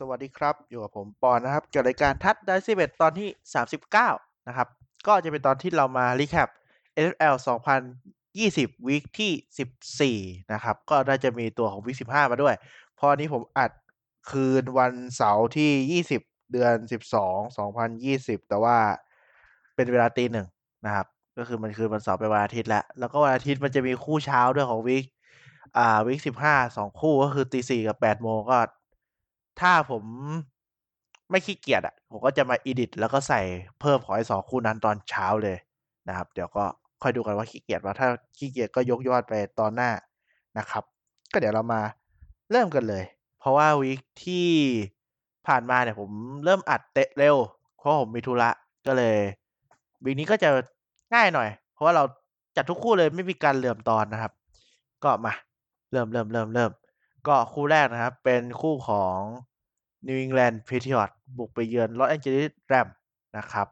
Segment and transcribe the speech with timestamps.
[0.00, 4.08] สวัสดีครับ อยู่กับผมปอนนะครับกับรายการทัดได้สิบเอ็ดตอนที่สามสิบเก้า
[4.48, 4.68] นะครับ
[5.06, 6.48] ก็จะเป็นตอนที่เรามา recap
[7.04, 7.34] NFL
[8.10, 9.68] 2020 week ที่สิบ
[10.00, 10.18] สี่
[10.52, 12.54] นะครับ ก็น่าจะมีตัวของ week สิบห้ามาด้วย
[12.98, 13.70] พอดีผมอัด
[14.30, 16.20] คืนวันเสาร์ที่ยี่สิบ
[16.52, 18.76] เดือนสิบสองสองพันยี่สิบแต่ว่า
[19.74, 20.46] เป็นเวลาตีหนึ่ง
[20.86, 21.06] นะครับ
[21.38, 25.04] ก็คือมันคือวันเสาร์เป็นวันอาทิตย์แล้ว แล้วก็วันอาทิตย์มันจะมีคู่เช้าด้วยของ week
[25.76, 28.58] อ่าวีคสิบห้าสองคู่ก็คือตีสี่กับแปดโมงก็
[29.60, 30.04] ถ้าผม
[31.30, 33.40] ไม่ขี้เกียจอะ ผมก็จะมาอีดิทแล้วก็ใส่
[33.80, 35.56] เพิ่มของไอ้สองคู่นั้นตอนเช้าเลย
[36.08, 36.64] นะครับ เดี๋ยวก็
[37.02, 39.90] ค่อยดูกันว่าขี้เกียจว่าถ้าขี้เกียจก็ยกยอดไปตอนหน้า
[40.58, 40.84] นะครับ
[41.32, 41.80] ก็เดี๋ยวเรามา
[42.50, 43.04] เริ่มกันเลย
[43.38, 44.48] เพราะว่าวีคที่
[45.46, 46.10] ผ่านมาเนี่ยผม
[46.44, 47.36] เริ่มอัดเตะเร็ว
[47.78, 48.50] เพราะผมมีธุระ
[48.86, 49.16] ก็เลย
[50.04, 50.50] วีคนี้ก็จะ
[51.14, 52.04] ง่ายหน่อย เพราะว่าเรา
[52.56, 54.32] จัดทุกคู่เลยไม่มีการเหลื่อมตอนนะครับ
[55.02, 55.32] ก็มา
[55.92, 56.70] เริ่มเริ่มเริ่มเริ่ม
[57.28, 59.18] ก็คู่แรกนะครับ เป็นคู่ของ
[60.06, 62.94] New England Patriots บุกไปเยือน Los Angeles Rams
[63.36, 63.66] นะครับ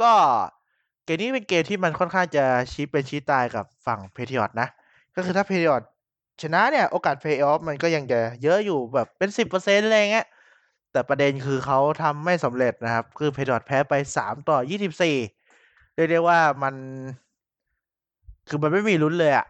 [0.00, 0.12] ก็
[1.04, 4.68] เกมนี้เป็นเกมที่มันค่อนข้างจะชี้เป็นชี้ตายกับฝั่ง Patriots นะ
[5.14, 5.88] ก็คือถ้า Patriots
[6.42, 10.26] ชนะเนี่ย โอกาส Play Off มันก็ยังจะเยอะอยู่แบบเป็นสิบเปอร์เซ็นต์อะไรเงี้ย
[10.92, 15.16] แต่ประเด็นคือเขาทำไม่สำเร็จนะครับ คือ Patriots แพ้ไปสามต่อยี่สิบสี่
[15.94, 16.74] เรียกได้ว่ามัน
[18.48, 19.46] คือมันไม่มีลุ้นเลยอะ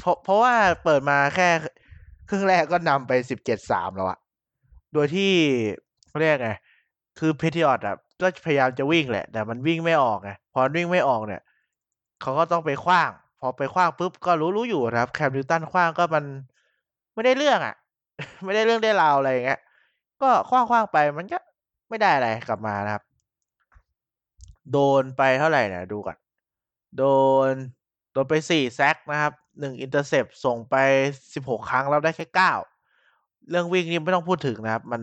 [0.00, 1.48] เพราะเพราะว่าเปิดมาแค่
[2.28, 4.18] ครึ่งแรกก็นำไปสิบเจ็ดสามแล้วอะ
[4.94, 5.32] โดยที่
[6.20, 6.50] เรียกไง
[7.18, 11.42] คือเพทิออตอะก็พยายามจะวิ่งแหละ แต่มันวิ่งไม่ออกไง พอวิ่งไม่ออกเนี่ย
[12.20, 16.24] เขาก็ต้องไปคว้าง พอไปคว้างปุ๊บก็รู้รู้อยู่นะครับ แคมนิวตันคว้างก็มัน
[17.14, 17.74] ไม่ได้เรื่องอะ
[18.44, 19.60] ไม่ได้เรื่องได้ราวอะไรอย่างเงี้ย
[20.22, 21.38] ก็คว้างคว้างไปมันก็
[21.88, 23.02] ไม่ได้อะไรกลับมานะครับ
[24.72, 26.16] โดนไปเท่าไหร่เนี่ยดูก่อน
[26.98, 27.04] โด
[27.48, 27.50] น
[28.12, 30.74] โดนไปสี่แซกนะครับ หนึ่งอินเตอร์เซปส่งไป
[31.34, 32.52] สิบหกครั้งแล้วได้แค่เก้า
[33.50, 35.02] เรื่องวิ่งนี่ไม่ต้องพูดถึงนะครับ มัน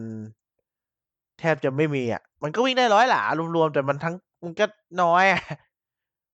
[1.39, 3.22] แทบจะไม่มีอะ มันก็วิ่งได้ร้อยหลา
[3.56, 4.66] รวมๆแต่มันทั้งมันก็
[5.02, 5.42] น้อยอะ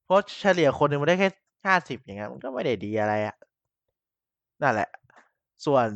[0.05, 1.29] เพราะเฉลี่ยคนหนึ่งมันได้แค่
[1.65, 3.35] ห้าสิบอย่างเงี้ยมันก็ไม่ได้ดีอะไรอะ
[4.61, 4.89] นั่นแหละ
[5.65, 5.87] ส่วน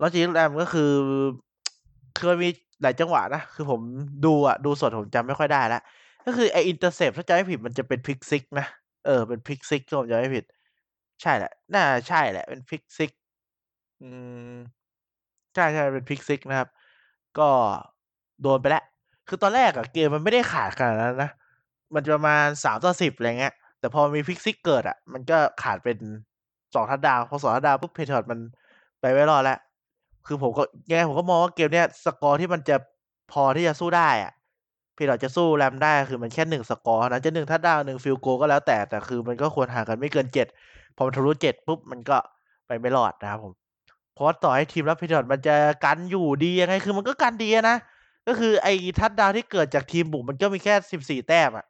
[0.00, 0.90] Los Angeles Rams ก็คือ
[2.14, 2.48] คือมันมี
[2.82, 3.80] หลายจังหวะนะ คือผม
[4.26, 5.82] ดูอะ ดูสดผมจำไม่ค่อยได้แล้ว
[6.26, 8.66] ก็คือไอ้ intercept ถ้าจำไม่ผิดมันจะเป็น pick six นะ
[9.06, 10.44] เออ เป็น pick six ถ้าผมจำไม่ผิด
[11.22, 13.10] ใช่แหละ น่าใช่แหละ เป็น pick six
[14.00, 14.08] อื
[14.52, 14.56] ม
[15.54, 16.68] ใช่ใช่เป็น pick six นะครับ
[17.38, 17.48] ก็
[18.42, 18.84] โดนไปแล้ว
[19.28, 21.30] คือตอนแรกอะเกมมันไม่ได้ขาดขนาดนั้นนะ
[21.94, 25.96] มันจะประมาณสามต่อสิบอะไรเงี้ย แต่พอมี pick six เกิดอะ มันก็ขาดเป็น
[26.74, 28.40] สองทัดดาวพอสองทัดดาวปุ๊บเพเทอร์มัน
[29.00, 29.58] ไปไม่รอดแล้ว
[30.26, 32.76] คือผมก็ ยังไงผมก็มองว่าเกมเนี้ย สกอร์ที่มันจะ
[33.32, 34.32] พอที่จะสู้ได้อะ
[34.94, 40.46] Patriots จะสู้ Rams ได้ คือมันแค่หนึ่งสกอร์นะ จะหนึ่ง touchdown หนึ่ง field goal ก็แล้วแต่ แต่คือมันก็ควรห่างกันไม่เกินเจ็ด
[40.96, 42.16] พอมันทะลุเจ็ดปุ๊บมันก็
[42.66, 43.52] ไปไม่รอดนะครับผม
[44.14, 47.76] เพราะต่อให้ทีมรับ Patriots มันจะกันอยู่ดียังไงคือมันก็กันดีนะ
[48.26, 51.66] ก็คือไอ้ทัดดาวที่เกิดจากทีมบุกมันก็มีแค่สิบสี่แต้มอะ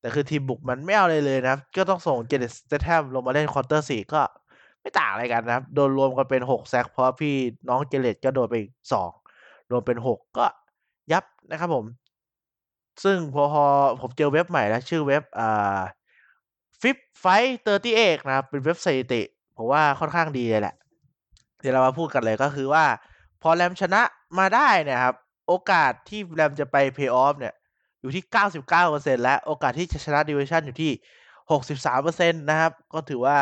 [0.00, 4.20] แต่คือทีมบุกมันไม่เอาเลยเลยนะก็ต้องส่ง Jarrett Stidham ลงมาเล่น quarter สี่ก็
[4.80, 7.34] ไม่ต่างอะไรกันนะครับโดนรวมกันเป็นหก sack เพราะพี่
[7.68, 8.56] น้อง Jarrett ก็โดนไป
[8.92, 9.10] สอง
[9.70, 10.46] รวมเป็นหกก็
[11.12, 11.84] ยับนะครับผม
[13.04, 13.44] ซึ่งพอ
[14.00, 15.80] ผมเจอเว็บใหม่แล้ว ชื่อเว็บอ่า
[16.80, 19.22] FiveThirtyEight นะครับ เป็นเว็บสถิติ
[19.56, 20.74] ผมว่าค่อนข้างดีเลยแหละ
[21.60, 22.84] เดี๋ยวเรามาพูดกันเลยก็คือว่า
[23.42, 24.02] พอ Rams ชนะ
[24.38, 25.14] มาได้เนี่ยครับ
[25.48, 27.54] โอกาสที่ Rams จะไปเพย์ออฟเนี่ย
[28.00, 28.24] อยู่ที่
[28.74, 30.92] 99%และโอกาสที่จะชนะ division อยู่ที่
[31.64, 33.38] 63%นะครับ ก็ถือว่า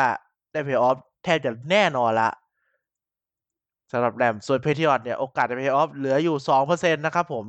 [0.51, 2.29] ได้เพย์ออฟแทบจะแน่นอนละ
[3.91, 7.45] สำหรับ Rams ส่วน Patriots เนี่ย โอกาสจะเพย์ออฟเหลืออยู่ 2%นะครับผม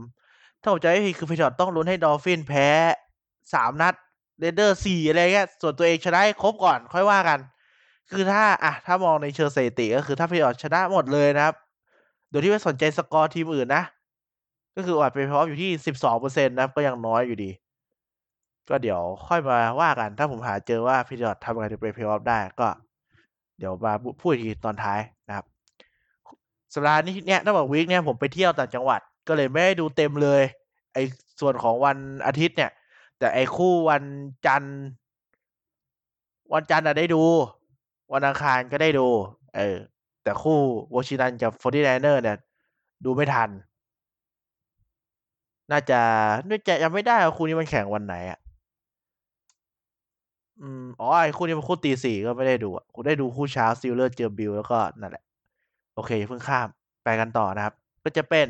[0.61, 2.69] ถ้าผมจำไม่ผิดคือ Patriots ต้องลุ้นให้ Dolphins แพ้
[3.25, 3.95] 3 นัด
[4.38, 7.39] Raiders 4อะไรเงี้ยส่วนตัวเองชนะให้ครบก่อนค่อยว่ากัน
[8.11, 11.55] คือถ้าอะถ้ามองในเชิงสถิติก็คือถ้าพย์ออชนะหมดเลยนะครับ
[12.31, 13.84] โดยที่ไม่สนใจสกอร์ทีมอื่นนะ
[14.77, 17.50] ก็คือโอกาสไป็นเพราะอยู่ที่สิบสองเปอร์เซ็นต์นะครับก็ยังน้อยอยู่ดี
[18.69, 22.69] ก็เดี๋ยวค่อยมาว่ากัน ถ้าผมหาเจอว่า Patriots ทำอะไรจะไปเพลย์ออฟได้ก็
[23.59, 25.47] เดี๋ยวมาพูดอีกทีตอนท้ายนะครับ
[26.75, 30.42] สัปดาห์นี้เนี่ยถ้าบอก week เนี่ยผมไปเที่ยวต่างจังหวัด ก็เลยไม่ได้ดูเต็มเลย
[30.95, 31.03] ไอ้
[31.41, 31.97] ส่วนของวัน
[32.27, 32.71] อาทิตย์เนี่ย
[33.24, 34.04] แต่ไอ้คู่วัน
[34.47, 34.78] จันทร์
[36.53, 37.22] วันจันทร์อะได้ดู
[38.12, 39.06] วันอังคารก็ได้ดู
[39.56, 39.76] เออ
[40.22, 40.59] แต่คู่
[40.94, 42.36] วอชิงตันกับ Forty Niners เนี่ย
[43.04, 43.50] ดูไม่ทัน
[45.71, 46.00] น่าจะ
[46.48, 48.38] น่าจะยังไม่ได้ว่าคู่นี้มันแข่งวันไหนอะ
[50.60, 55.24] อืมอ๋อไอ้คู่นี้มันคู่ตีสี่ก็ไม่ได้ดูอะกูได้ดูคู่เช้า Steelers เจอ Bills แล้วก็นั่นแหละ
[55.94, 56.68] โอเคเพิ่งข้าม
[57.04, 57.74] ไปกันต่อนะครับ
[58.04, 58.47] ก็จะเป็น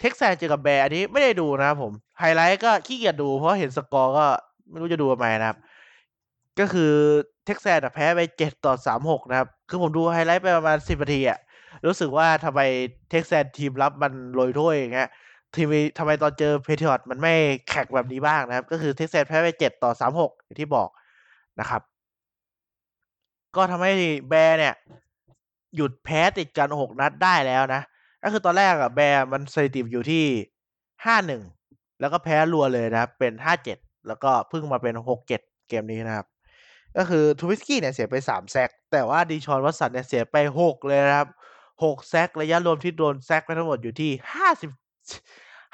[0.00, 4.26] Texans เจอกับ Bears อันนี้ไม่ได้ดูนะครับผม ไฮไลท์ก็ขี้เกียจดูเพราะเห็นสกอร์ก็
[4.70, 5.58] ไม่รู้จะดูทำไมนะครับ
[6.60, 6.92] ก็คือ
[7.46, 11.38] Texans แพ้ไปเจ็ดต่อสามหกนะครับ คือผมดูไฮไลท์ไปประมาณสิบนาทีอะ
[11.86, 12.60] รู้สึกว่าทำไม
[13.10, 15.08] Texans ทีมรับมันโหลยโท่ยอย่างเงี้ย
[15.54, 15.68] ทีม
[15.98, 17.34] ทำไมตอนเจอ Patriots มันไม่
[17.70, 20.88] แข่งแบบนี้บ้างนะครับ ก็คือ Texans แพ้ไปเจ็ดต่อสามหกอย่างที่บอก
[21.60, 21.82] นะครับ
[23.56, 23.92] ก็ทำให้
[24.28, 24.74] Bears เนี่ย
[25.76, 27.82] หยุดแพ้ติดกันหกนัดได้แล้วนะ
[28.24, 30.24] ก็คือตอนแรกอะ Bears มันสถิติอยู่ที่
[31.04, 31.42] ห้าหนึ่ง
[32.00, 33.78] แล้วก็แพ้รัวเลยนะครับ เป็นห้าเจ็ด
[34.08, 36.26] แล้วก็เพิ่งมาเป็นหกเจ็ดเกมนี้นะครับ
[36.96, 41.28] ก็คือทูวิสกี้เนี่ยเสียไปสามแซกแต่ว่าดีชอนวัตสันเนี่ยเสียไปหกเลยนะครับ
[41.84, 44.70] หกแซกระยะรวมที่โดนแซกไปทั้งหมดอยู่ที่ห้าสิบ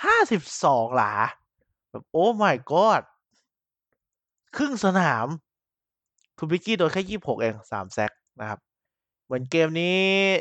[0.05, 1.12] ห้าสิบสองหลา
[1.91, 3.02] แบบโอ้ my god
[4.56, 5.26] ครึ่งสนาม
[6.38, 8.58] ทูบิกี้โดนแค่ยี่หกเองสามแซกนะครับ
[9.31, 10.00] เหมือนเกมนี้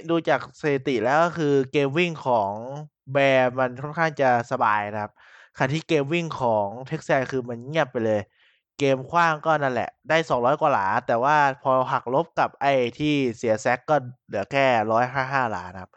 [0.09, 2.51] ดูจากสถิติแล้วก็คือเกมวิ่งของ
[3.13, 5.11] Bears มันค่อนข้างจะสบายนะครับ
[5.57, 8.21] ขณะที่เกมวิ่งของ Texans คือมันเงียบไปเลย
[8.79, 13.95] เกมขว้างก็นั่นแหละ ได้สองร้อยกว่าหลา แต่ว่าพอหักลบกับไอ้ที่เสีย sack ก็
[14.27, 15.91] เหลือแค่ร้อยห้าห้าหลานะครับ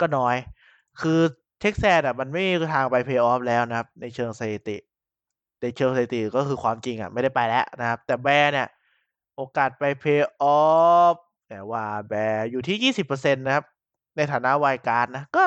[0.00, 0.36] ก็น้อย
[1.00, 1.20] คือ
[1.60, 4.76] Texans อะมันไม่มีทางไปเพย์ออฟแล้วนะครับ ในเชิงสถิติ
[5.60, 8.68] ในเชิงสถิติก็คือความจริงอะไม่ได้ไปแล้วนะครับ แต่ Bears เนี่ย
[9.36, 10.58] โอกาสไปเพย์ออ
[11.14, 11.16] ฟ
[11.48, 13.64] แต่ว่า Bears อยู่ที่ยี่สิบเปอร์เซ็นต์นะครับ
[14.16, 15.44] ในฐานะ wild card นะ ก็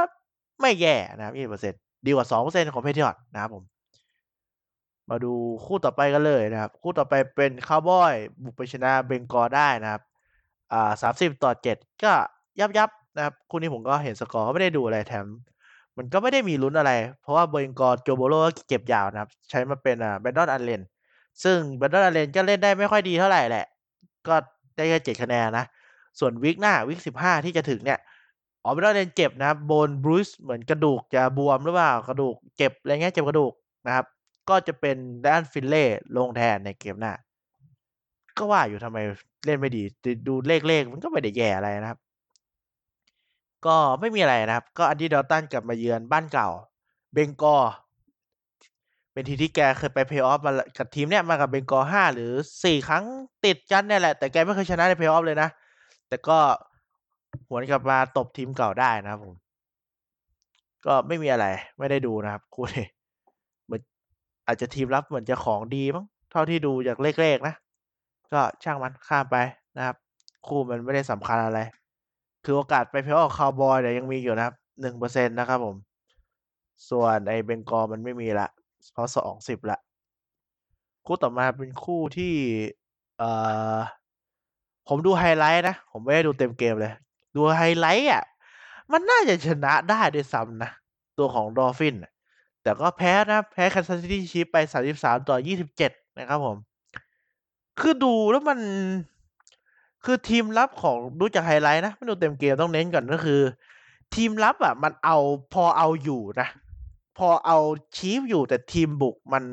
[0.61, 3.63] ไม่แย่นะครับยี่สิบเปอร์เซ็นต์ดีกว่าสองเปอร์เซ็นต์ของ Patriots นะครับผม
[5.09, 5.33] มาดู
[5.65, 8.13] คู่ต่อไปกันเลยนะครับ คู่ต่อไปเป็นคาวบอย
[8.43, 10.01] บุกไปชนะ Bengals ได้นะครับ
[10.73, 12.13] อ่าสามสิบต่อเจ็ดก็
[12.59, 15.25] ยับยับนะครับ คู่นี้ผมก็เห็นสกอร์ไม่ได้ดูอะไรแถม
[15.97, 16.91] มันก็ไม่ได้มีลุ้นอะไร
[17.21, 20.81] เพราะว่า Bengals Joe Burrow ก็เจ็บยาวนะครับ ใช้มาเป็นอ่า Brandon Allen
[21.43, 23.65] ซึ่งแบนดอนอันเลนก็เล่นได้ไม่ค่อยดีเท่าไหร่แหละ
[24.27, 24.35] ก็
[24.75, 25.65] ได้แค่เจ็ดคะแนนนะ
[26.19, 27.99] ส่วนวิกหน้าวิกสิบห้าที่จะถึงเนี่ย
[28.63, 33.53] อ๋อแบนดอนอันเลนเจ็บนะครับโบนบรูซเหมือนกระดูกจะบวมหรือเปล่ากระดูกเจ็บอะไรเงี้ยเจ็บกระดูก
[33.87, 34.05] นะครับ
[34.49, 34.95] ก็จะเป็น
[35.27, 35.85] ด้านฟินเล่
[36.17, 37.13] ลงแทนในเกมหน้า
[38.37, 38.97] ก็ว่าอยู่ทำไม
[39.45, 39.83] เล่นไม่ดี
[40.27, 41.99] ดูเลขเลขมันก็ไม่ได้แย่อะไรนะครับ
[43.65, 46.49] ก็ไม่มีอะไรนะครับ ก็อันดี้ดอตันกลับมาเยือนบ้านเก่า
[47.13, 47.57] เบงกอ
[49.13, 52.31] เป็นทีที่แกเคยไปเพย์ออฟมากับทีมเนี้ยมากับเบงกอห้าหรือ
[52.63, 53.03] สี่ครั้ง
[53.45, 55.49] ติดกันเนี่ยแหละแต่แกไม่เคยชนะในเพย์ออฟเลยนะ
[56.09, 56.39] แต่ก็
[57.47, 59.35] หวนกลับมาตบทีมเก่าได้นะครับผม
[60.85, 61.45] ก็ไม่มีอะไร
[61.79, 62.85] ไม่ได้ดูนะครับคู่นี้
[63.65, 63.81] เหมือน
[64.47, 67.55] อาจจะทีมรับเหมือนจะของดีมั้งเท่าที่ดูจากเลขๆนะ
[68.33, 69.37] ก็ช่างมันข้ามไป
[69.77, 69.95] นะครับ
[70.47, 71.59] คู่มันไม่ได้สำคัญอะไร
[72.45, 75.75] คือโอกาสไป playoff Cowboys เนี่ยยังมีอยู่นะครับหนึ่งเปอร์เซ็นต์นะครับผม
[76.89, 78.47] ส่วนไอ้ Bengals มันไม่มีละ
[78.93, 79.79] เพราะสองสิบละ
[81.05, 82.33] คู่ต่อมาเป็นคู่ที่
[83.17, 83.29] เอ่
[83.75, 83.77] อ
[84.87, 86.93] ผมดูไฮไลท์นะ ผมไม่ได้ดูเต็มเกมเลย
[87.35, 88.23] ดูไฮไลท์อะ
[88.91, 90.71] มันน่าจะชนะได้ด้วยซ้ำนะ
[91.17, 91.95] ตัวของ Dolphins
[92.61, 96.57] แต่ก็แพ้นะ แพ้ Kansas City Chiefs ไปสามสิบสามต่อยี่สิบเจ็ดนะครับผม
[97.79, 98.59] คือดูแล้วมัน
[100.05, 103.41] คือทีมรับของดูจากไฮไลท์นะ ไม่ดูเต็มเกมต้องเน้นก่อนก็คือ
[104.15, 105.17] ทีมรับอะ มันเอา
[105.53, 106.47] พอเอาอยู่นะ
[107.17, 107.57] พอเอา
[107.97, 109.43] Chiefs อยู่แต่ทีมบุกมัน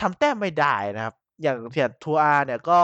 [0.00, 2.80] ทำแต้มไม่ได้นะครับ อย่าง Tua เนี่ยก็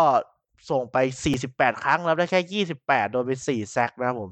[0.71, 0.97] ส่งไป
[1.41, 4.31] 48 ครั้งแล้วได้แค่ 28 โดนไป 4 sack นะครับผม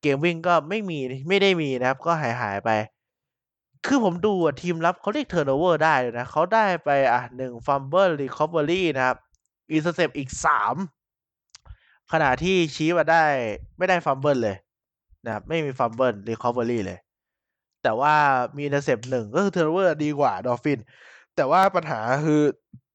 [0.00, 0.98] เกมวิ่งก็ไม่มี
[1.28, 2.70] ไม่ได้มีนะครับ ก็หายหายไป
[3.86, 4.32] คือผมดู
[4.62, 9.16] ทีมรับเขาเรียก turnover ได้เลยนะเขาได้ไปอะหนึ่ง fumble recovery นะครับ
[9.72, 10.74] intercept อีกสาม
[12.12, 13.24] ขณะที่ Chiefs ได้
[13.78, 14.56] ไม่ได้ fumble เลย
[15.24, 16.98] นะครับไม่มี fumble recovery เลย
[17.82, 18.14] แต่ว่า
[18.56, 20.78] มี intercept หนึ่งก็คือ turnover ดีกว่า Dolphins
[21.36, 22.42] แต่ว่าปัญหาคือ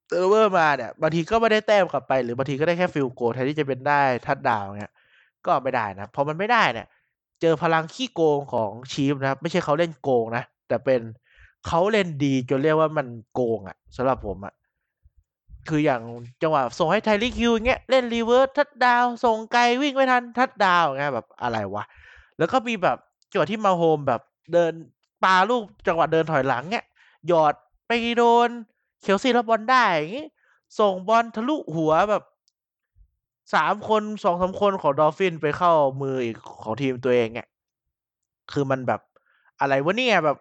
[0.09, 4.91] turnover มาเนี่ยบางทีก็ไม่ได้แต้มกลับไป หรือบางทีก็ได้แค่ field goal แทนที่จะเป็นได้ทัดดาวเนี่ย
[5.45, 6.87] ก็ไม่ได้นะพอมันไม่ได้เนี่ย
[7.41, 11.01] เจอพลังขี้โกงของ Chiefs นะครับไม่ใช่เขาเล่นโกงนะแต่เป็น
[11.67, 14.53] เขาเล่นดีจนเรียกว่ามันโกงอะ่ะสำหรับผมอะ่ะ
[15.69, 16.01] คืออย่าง
[16.41, 21.83] จังหวะส่งให้ Tyreek Hill เงี้ยเล่น reverse touchdown ส่งไกลวิ่งไม่ทันทัดดาวเงี้ยแบบอะไรวะ
[22.37, 22.97] แล้วก็มีแบบ
[23.31, 24.21] จังหวะที่ Mahomes แบบ
[24.53, 24.73] เดิน
[25.23, 26.85] ปาลูกจังหวะเดินถอยหลังเงี้ย
[27.27, 27.53] หยอด
[27.87, 28.49] ไปโดน
[29.01, 30.27] Kelce รับบอลได้อย่างงี้
[30.79, 32.23] ส่งบอลทะลุหัวแบบ
[33.53, 37.47] สามคนสองสามคนของ Dolphins ไปเข้ามืออีกของทีมตัวเองเนี่ย
[38.51, 39.01] คือมันแบบ
[39.59, 40.37] อะไรวะเนี่ยแบบ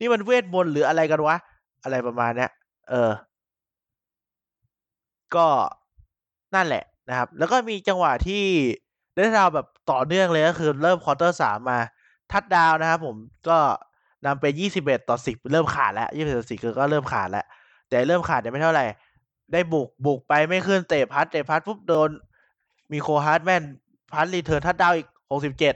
[0.00, 1.36] นี่มันเวทมนต์หรืออะไรกันวะ
[1.82, 2.50] อะไรประมาณเนี้ย
[2.88, 3.10] เออ
[5.34, 5.46] ก็
[6.54, 8.44] นั่นแหละนะครับ แล้วก็มีจังหวะที่
[9.14, 11.78] เล่น down แบบต่อเนื่องเลยก็คือเริ่ม quarter สามมา
[12.32, 13.16] ทัดดาวนะครับผม
[13.48, 13.58] ก็
[14.26, 17.46] นำไปยี่สิบเอ็ดต่อสิบเริ่มขาดแล้วยี่สิบเอ็ดต่อสิบก็เริ่มขาดแล้ว
[17.94, 18.84] แต่เริ่มขาดเนี่ยไม่เท่าไหร่
[19.52, 22.10] ได้บุกบุกไปไม่ขึ้นเตะ punt เตะ punt ปุ๊บโดน
[22.92, 23.62] Mecole Hardman
[24.12, 25.74] punt return touchdown อีกหกสิบเจ็ด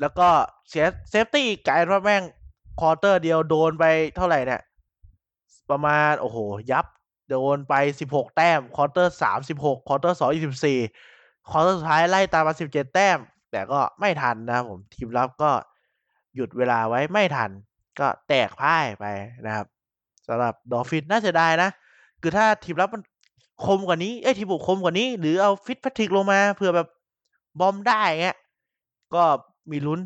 [0.00, 0.28] แล้วก็
[0.68, 2.22] เสีย safety อีกกลายว่าแม่ง
[2.80, 3.84] quarter เดียวโดนไป
[4.16, 4.60] เท่าไหร่เนี่ย
[5.70, 6.38] ประมาณ โอ้โห
[6.70, 6.86] ยับ
[7.30, 10.78] โดนไปสิบหกแต้ม quarter สามสิบหก quarter สองยี่สิบสี่
[11.50, 13.18] quarter สุดท้ายไล่ตามมาสิบเจ็ดแต้ม
[13.52, 15.50] แต่ก็ไม่ทันนะครับผมทีมรับก็
[16.34, 17.50] หยุดเวลาไว้ไม่ทัน
[18.00, 19.04] ก็แตกพ่ายไป
[19.46, 19.66] นะครับ
[20.28, 21.70] สำหรับ Dolphins น่าเสียดายนะ
[22.20, 23.02] คือถ้าทีมรับมัน
[23.64, 26.88] คมกว่านี้เอ้ยทีมบุกคมกว่านี้ หรือเอา Fitzpatrick ลงมาเผื่อแบบ
[27.60, 28.36] bomb ได้เงี้ย
[29.14, 29.22] ก็
[29.70, 30.00] มีลุ้น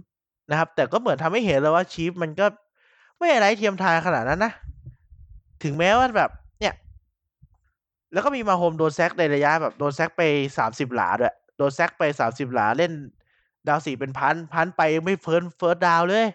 [0.50, 2.46] นะครับ แต่ก็เหมือนทำให้เห็นแล้วว่า Chiefs มันก็
[3.18, 4.52] ไม่ไร้เทียมทานขนาดนั้นนะ
[5.62, 6.74] ถึงแม้ว่าแบบ เนี่ย
[8.12, 10.22] แล้วก็มี Mahomes โดน sack ในระยะแบบโดน sack ไป
[10.58, 12.92] สามสิบหลาด้วยโดน sack ไปสามสิบหลาเล่น
[13.68, 16.26] down สี่เป็น punt punt ไปไม่ first first down เลย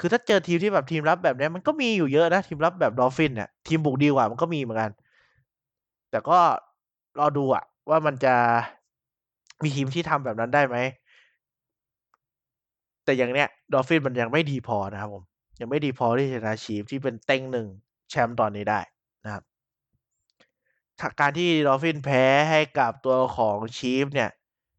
[0.00, 4.90] คือถ้าเจอทีมที่แบบทีมรับแบบนี้มันก็มีอยู่เยอะนะ ทีมรับแบบ Dolphins เนี่ยทีมบุกดีกว่ามันก็มีเหมือนกัน
[6.10, 6.38] แต่ก็
[7.18, 8.34] รอดูอะว่ามันจะ
[9.62, 10.76] มีทีมที่ทำแบบนั้นได้ไหม
[13.04, 15.22] แต่อย่างเนี้ย Dolphins มันยังไม่ดีพอนะครับผม
[15.60, 17.66] ยังไม่ดีพอที่จะชนะ Chiefs ที่เป็นเต็งหนึ่ง
[18.10, 18.80] แชมป์ตอนนี้ได้
[19.24, 19.42] นะครับ
[21.20, 24.30] การที่ Dolphins แพ้ให้กับตัวของ Chiefs เนี่ย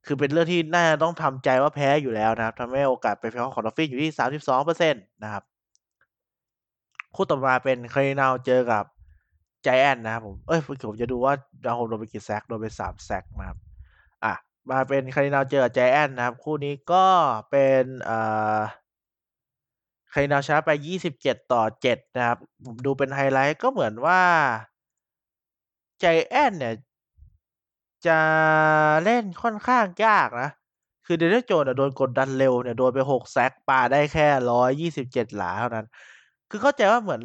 [0.06, 5.44] คือเป็นเรื่องที่น่าจะต้องทำใจว่าแพ้อยู่แล้วนะครับทำให้โอกาสไปเพลย์ของ Dolphins อยู่ที่สามสิบสองเปอร์เซ็นต์นะครับ
[7.16, 8.84] คู่ต่อมาเป็น Cardinals เจอกับ
[9.64, 11.34] ใจแอนนะครับผมเอ้ยผมจะดูว่า
[11.66, 13.58] ดาวโฮมโดนไปกี่ sack โดนไปสาม sack นะครับ
[14.24, 14.34] อะ
[14.70, 17.06] มาเป็น Cardinals เจอกับใจแอนนะครับ คู่นี้ก็
[17.52, 18.60] เป็นอ่า
[20.14, 24.22] Cardinals ชนะไปยี่สิบเจ็ดต่อเจ็ดนะครับ ผมดูเป็นไฮไลท์ก็เหมือนว่า
[26.02, 26.74] ใจแอนเนี่ย
[28.08, 28.20] จะ
[29.06, 30.50] เล่นค่อนข้างยากนะ
[31.06, 35.86] คือ Daniel Jones โดนกดดันเร็วเนี่ย โดนไปหก sack ปาได้แค่ร้อยยี่สิบเจ็ดหลาเท่านั้น
[36.50, 37.22] คือเข้าใจว่าเหมือน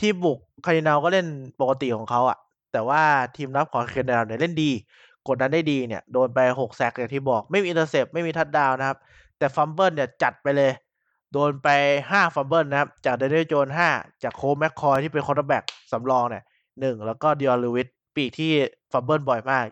[0.00, 1.26] ทีมบุก Cardinals ก็เล่น
[1.60, 2.38] ปกติของเขาอะ
[2.72, 3.02] แต่ว่า
[3.36, 4.70] ทีมรับของ Cardinals เนี่ยเล่นดี
[5.28, 8.98] กดดันได้ดีเนี่ย โดนไปหก sack อย่างที่บอก ไม่มี intercept ไม่มีทัดดาวนะครับ
[9.38, 10.72] แต่ fumble เนี่ยจัดไปเลย
[11.32, 11.68] โดนไป
[12.10, 13.88] ห้า fumble นะครับ จาก Daniel Jones ห้า
[14.22, 16.42] จาก Colt McCoy ที่เป็น quarterback สำรองเนี่ย
[16.80, 18.52] หนึ่งแล้วก็ Dion Lewis ปีกที่
[18.92, 19.66] fumble บ่อยมาก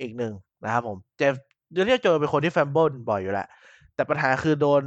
[0.00, 0.32] อีกหนึ่ง
[0.64, 3.46] นะครับผม Daniel Jones เป็นคนที่ fumble บ่อยอยู่แล้ว
[3.94, 4.82] แต่ปัญหาคือโดน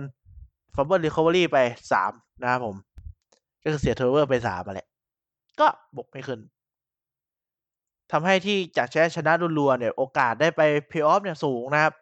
[0.75, 1.57] fumble recovery ไป
[1.91, 2.11] สาม
[2.41, 2.75] นะครับผม
[3.63, 4.87] ก็คือเสีย turnover ไปสามมาแหละ
[5.59, 5.67] ก็
[5.97, 6.39] บุกไม่ขึ้น
[8.11, 11.93] ทำให้ที่จากแชชนะรัวๆเนี่ย โอกาสได้ไปเพย์ออฟเนี่ยสูงนะครับ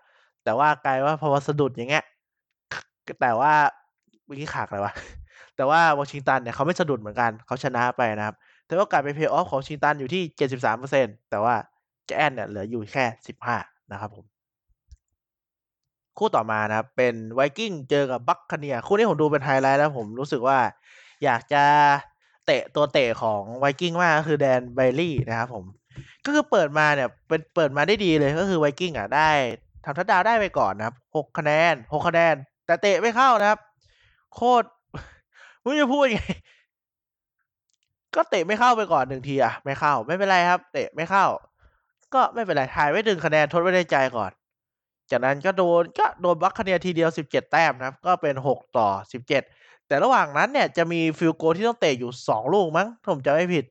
[0.43, 2.03] แต่ว่ากลายว่าพอสะดุดอย่างเงี้ย
[3.21, 3.53] แต่ว่า
[4.25, 4.93] เมื่อกี้ขากอะไรวะ
[5.55, 8.35] แต่ว่าวอชิงตันเนี่ยเขาไม่สะดุดเหมือนกันเขาชนะไปนะครับ
[8.65, 11.55] แต่ว่าโอกาสไปเพย์ออฟของชิงตันอยู่ที่เจ็ดสิบสามเปอร์เซ็นต์แต่ว่า
[12.07, 13.57] แจนเนี่ยเหลืออยู่แค่สิบห้า
[13.91, 14.25] นะครับผม
[16.17, 20.59] คู่ต่อมานะครับ เป็น Vikings เจอกับ Buccaneers คู่นี้ผมดูเป็นไฮไลท์แล้วผมรู้สึกว่า
[21.23, 21.63] อยากจะ
[22.45, 25.65] เตะตัวเตะของ Vikings มากก็คือ Dan Bailey นะครับผม
[26.25, 29.29] ก็คือเปิดมาเนี่ยเป็นเปิดมาได้ดีเลยก็คือ Vikings อะได้
[29.85, 32.35] ทำทัดดาวได้ไปก่อนนะครับหกคะแนนหกคะแนน
[32.65, 33.59] แต่เตะไม่เข้านะครับ
[34.35, 34.67] โคตร
[35.61, 36.25] ไม่จะพูดยังไง
[38.15, 41.25] ก็เตะไม่เข้าไปก่อนหนึ่งทีอะ ไม่เข้า ไม่เป็นไรครับ เตะไม่เข้า
[42.15, 44.31] ก็ไม่เป็นไรถ่ายไว้หนึ่งคะแนนทดไว้ในใจก่อน
[45.11, 49.43] จากนั้นก็โดนก็โดนบัคคเนียทีเดียวสิบเจ็ดแต้มนะครับ ก็เป็นหกต่อสิบเจ็ด
[49.87, 53.65] แต่ระหว่างนั้นเนี่ยจะมีฟิลโกที่ต้องเตะอยู่สองลูกมั้งถ้าผมจะไม่ผิด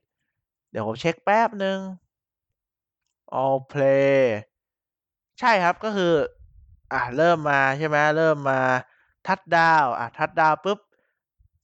[0.71, 1.77] เดี๋ยวผมเช็คแป๊บหนึ่ง
[3.41, 4.19] all play
[5.39, 6.13] ใช่ครับก็คือ
[6.93, 8.59] อะเริ่มมาใช่ไหมเริ่มมา
[9.27, 10.79] ทัดดาวอะทัดดาวปุ๊บ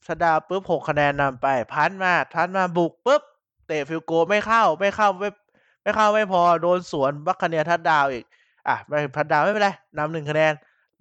[0.07, 3.21] ทัดดาวปุ๊บหกคะแนนนำไป พันมาพันมาบุกปุ๊บ
[3.67, 5.29] เตะ field goal ไม่เข้าไม่เข้าไม่
[5.83, 8.25] ไม่เข้าไม่พอโดนสวน Buccaneers touchdown อีก
[8.67, 10.53] อะไม่ทัดดาวไม่เป็นไรนำหนึ่งคะแนน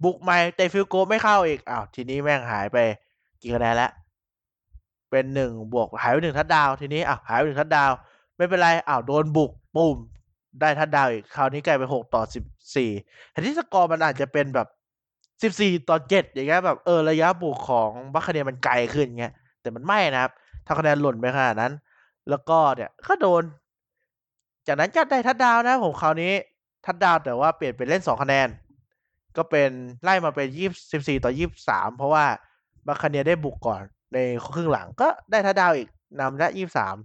[0.03, 2.77] บุกใหม่เตะ field goal ไม่เข้าอีกอ้าวทีนี้แม่งหายไป
[3.41, 3.91] กี่คะแนนแล้ว
[5.11, 7.91] เป็นหนึ่งบวกหายไปหนึ่งทัดดาวทีนี้อะหายไปหนึ่งทัดดาว
[8.37, 9.97] ไม่เป็นไรอ้าวโดนบุกปุ๊บ
[10.59, 12.43] ได้ touchdown อีกคราวนี้กลายเป็นหกต่อสิบ
[12.75, 12.91] สี่
[13.31, 14.67] แต่ที่สกอร์มันอาจจะเป็นแบบ
[15.43, 20.31] สิบสี่ต่อเจ็ดอย่างเงี้ยแบบเออระยะบุกของ Buccaneers มันไกลขึ้นเงี้ยแต่มันไม่นะครับ
[20.65, 21.73] ถ้าคะแนนหล่นไปขนาดนั้น
[22.29, 23.43] แล้วก็เนี่ยก็โดน
[24.67, 26.33] จากนั้นก็ได้ทัดดาวนะผมคราวนี้
[26.85, 28.47] ทัดดาวแต่ว่าเปลี่ยนเป็นเล่นสองคะแนน
[29.37, 29.69] ก็เป็น
[30.03, 32.25] ไล่มาเป็นยี่สิบสี่ต่อยี่สามเพราะว่า
[32.87, 33.81] Buccaneers ได้บุกก่อน
[34.13, 34.17] ใน
[34.53, 35.89] ครึ่งหลังก็ได้ทัดดาวอีก
[36.19, 36.95] นำได้ยี่สาม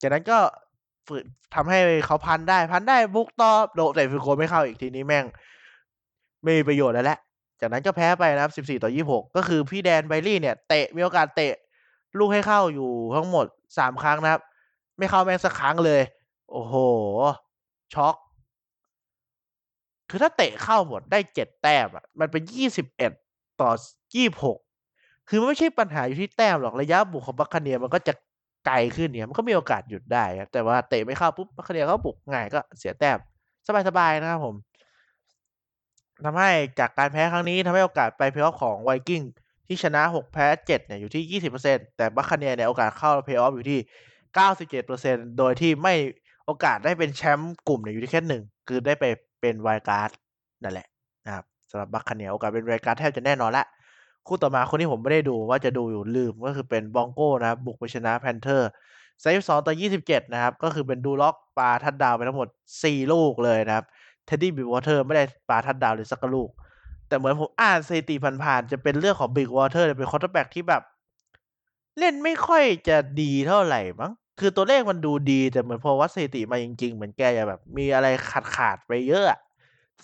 [0.00, 0.38] จากนั้นก็
[1.06, 5.24] ฝืนทำให้เขาพันได้พันได้บุกต่อโดแต่ฟิโกไม่เข้าอีกทีนี้แม่ง
[6.42, 7.18] ไม่มีประโยชน์แล้วแหละ
[7.60, 11.54] จากนั้นก็แพ้ไปนะครับสิบสี่ต่อยี่หกก็คือพี่แดนไบลี่เนี่ยเตะมีโอกาสเตะ
[12.18, 13.46] ลูกให้เข้าอยู่ทั้งหมด
[13.78, 14.40] สามครั้งนะครับ
[14.98, 16.00] ไม่เข้าแม่งสักครั้งเลย
[16.50, 16.74] โอ้โห
[17.94, 18.16] ช็อก
[20.10, 23.12] คือถ้าเตะเข้าหมดได้เจ็ดแต้มอะ มันเป็นยี่สิบเอ็ด
[23.60, 23.70] ต่อ
[24.14, 24.58] ยี่หก
[25.28, 28.12] คือไม่ใช่ปัญหาอยู่ที่แต้มหรอกระยะบุกของ Buccaneers มันก็จะ
[28.66, 33.18] ไกลขึ้นเนี่ยมันก็มีโอกาสหยุดได้ครับแต่ว่าเตะไม่เข้าปุ๊บ Buccaneers เขาบุกง่ายก็เสียแต้ม
[33.88, 34.54] สบายๆนะครับผม
[36.24, 39.22] ทำให้จากการแพ้ครั้งนี้ทำให้โอกาสไปเพลย์ออฟของ Vikings
[39.66, 43.78] ที่ชนะหกแพ้เจ็ดเนี่ยอยู่ที่ยี่สิบเปอร์เซ็นแต่ Buccaneers เนี่ยโอกาสเข้าเพลย์ออฟอยู่ที่
[44.34, 45.94] เก้าสิบเจ็ดเปอร์เซ็นโดยที่ไม่
[46.50, 49.04] โอกาสได้เป็นแชมป์กลุ่มเนี่ยอยู่ที่แค่หนึ่งคือได้ไป
[49.40, 50.10] เป็น wild card
[50.62, 50.86] นั่นแหละ
[51.26, 53.64] นะครับสำหรับ Buccaneers โอกาสเป็น wild card แทบจะแน่นอนละ
[54.26, 62.48] คู่ต่อมาคู่ที่ผมไม่ได้ดูว่าจะดูอยู่ลืมก็คือเป็น Broncos นะครับบุกไปชนะ Panthers สามสิบสองต่อยี่สิบเจ็ดนะครับ ก็คือเป็น Drew Lock ปา touchdown ไปทั้งหมด
[62.84, 63.84] สี่ลูกเลยนะครับ
[64.26, 66.50] Teddy Bridgewater ไม่ได้ปา touchdown เลยสักลูก
[67.08, 70.82] แต่เหมือนผมอ่านสถิติผ่านๆจะเป็นเรื่องของ Bridgewater เป็น quarterback ที่แบบ
[71.98, 79.24] เล่นไม่ค่อยจะดีเท่าไหร่มั้ง คือตัวเลขมันดูดีแต่เหมือนพอวัดสถิติมาจริง ๆ เหมือนแกจะแบบ มีอะไรขาดขาดไปเยอะตัด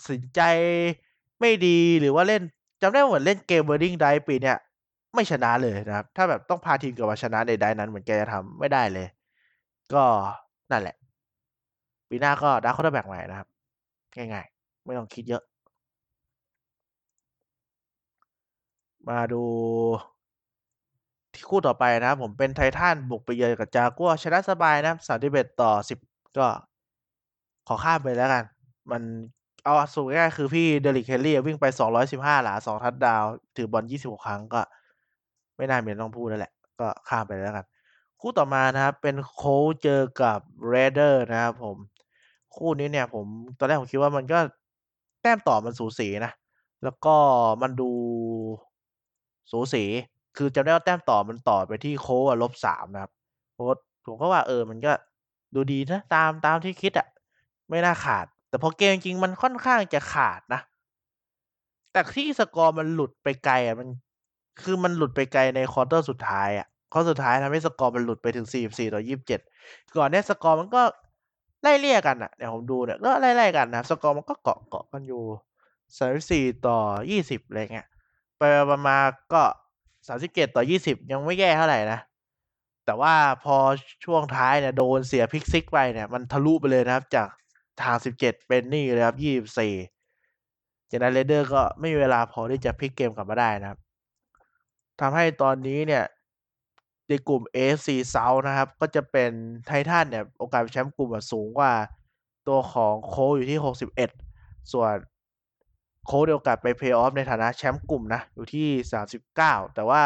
[0.09, 0.41] สินใจ
[1.39, 2.41] ไม่ดีหรือว่าเล่น
[2.81, 4.57] จำได้เหมือนเล่น game winning drive ปีเนี้ย
[5.13, 9.07] ไม่ชนะเลยนะครับ ถ้าแบบต้องพาทีมกลับมาชนะในไดนั้นเหมือนแกจะทำไม่ได้เลย
[9.93, 10.03] ก็
[10.71, 10.95] นั่นแหละ
[12.09, 13.47] ปีหน้าก็ draft quarterback ใหม่นะครับ
[14.17, 15.43] ง่ายๆ ไม่ต้องคิดเยอะ
[19.07, 19.43] มาดู
[21.49, 25.99] คู่ต่อไปนะผมเป็นไททันบุกไปเยือนกับจากัวชนะสบายนะสามสิบเอ็ดต่อสิบ
[26.37, 26.47] ก็
[27.67, 28.43] ขอข้ามไปแล้วกัน
[28.91, 29.01] มัน
[29.63, 33.23] เอาสูงง่ายคือพี่เดลิเคลลี่วิ่งไปสองร้อยสิบห้าหลาสองทัดดาว
[33.55, 34.61] ถือบอลยี่สิบหกครั้งก็
[35.57, 37.67] ไม่น่ามีต้องพูดแล้วแหละ ก็ข้ามไปแล้วกัน
[38.21, 39.41] คู่ต่อมานะครับ เป็นโค
[39.83, 40.39] เจอกับ
[40.69, 41.77] เรเดอร์นะครับผม
[42.55, 43.25] คู่นี้เนี่ย ผม
[43.57, 44.39] ตอนแรกผมคิดว่ามันก็
[45.21, 46.31] แต้มต่อมันสูสีนะ
[46.83, 47.15] แล้วก็
[47.61, 47.91] มันดู
[49.51, 49.83] สูสี
[50.37, 53.11] คือจำได้ว่าแต้มต่อมันต่อไปที่โค้อะลบสามนะครับ
[53.53, 53.63] โค้
[54.05, 54.93] ผมก็ว่าเออมันก็
[55.55, 57.07] ดูดีนะตามตามที่คิดอะ
[57.69, 60.61] ไม่น่าขาด แต่พอเกมจริงมันค่อนข้างจะขาดนะ
[61.91, 63.89] แต่ที่สกอร์มันหลุดไปไกลอะมัน
[64.61, 69.41] คือมันหลุดไปไกลใน quarter สุดท้ายอะข้อสุดท้ายทำให้สกอร์มันหลุดไปถึง 44 ต่อ 27
[69.97, 70.81] ก่อนเนี้ยสกอร์มันก็
[71.61, 75.23] ไล่เลี่ยกันอะเดี๋ยวผมดูเนี่ยก็ไล่ๆกันนะสกอร์มันก็เกาะเกาะกันอยู่
[75.97, 76.77] 34 ต่อ
[77.11, 77.87] 20อะไรเงี้ย
[78.37, 78.41] ไป
[78.71, 79.43] ประมาณก็
[80.07, 81.99] 37ต่อ20ยังไม่แย่เท่าไหร่นะ
[82.85, 83.57] แต่ว่าพอ
[84.05, 87.27] ช่วงท้ายเนี่ยโดนเสียพิกซิกไปเนี่ย มันทะลุไปเลยนะครับ จาก
[87.81, 89.17] ทาง17เจ็ดเป็นนี่เลยครับ
[90.23, 93.79] 24จากนั้นเรเดอร์ก็ไม่มีเวลาพอที่จะพลิกเกมกลับมาได้นะครับ
[94.99, 96.03] ทำให้ตอนนี้เนี่ย
[97.09, 99.31] ในกลุ่ม AFC South นะครับ ก็จะเป็น
[99.65, 101.73] ไททันเนี่ย โอกาสเป็นแชมป์กลุ่มสูงกว่า
[102.47, 103.59] ตัวของโคอยู่ที่
[104.13, 104.93] 61 ส่วน
[106.07, 108.67] โค้ดโอกาสไปเพย์ออฟในฐานะแชมป์กลุ่มนะ อยู่ที่
[109.23, 110.01] 39 แต่ว่า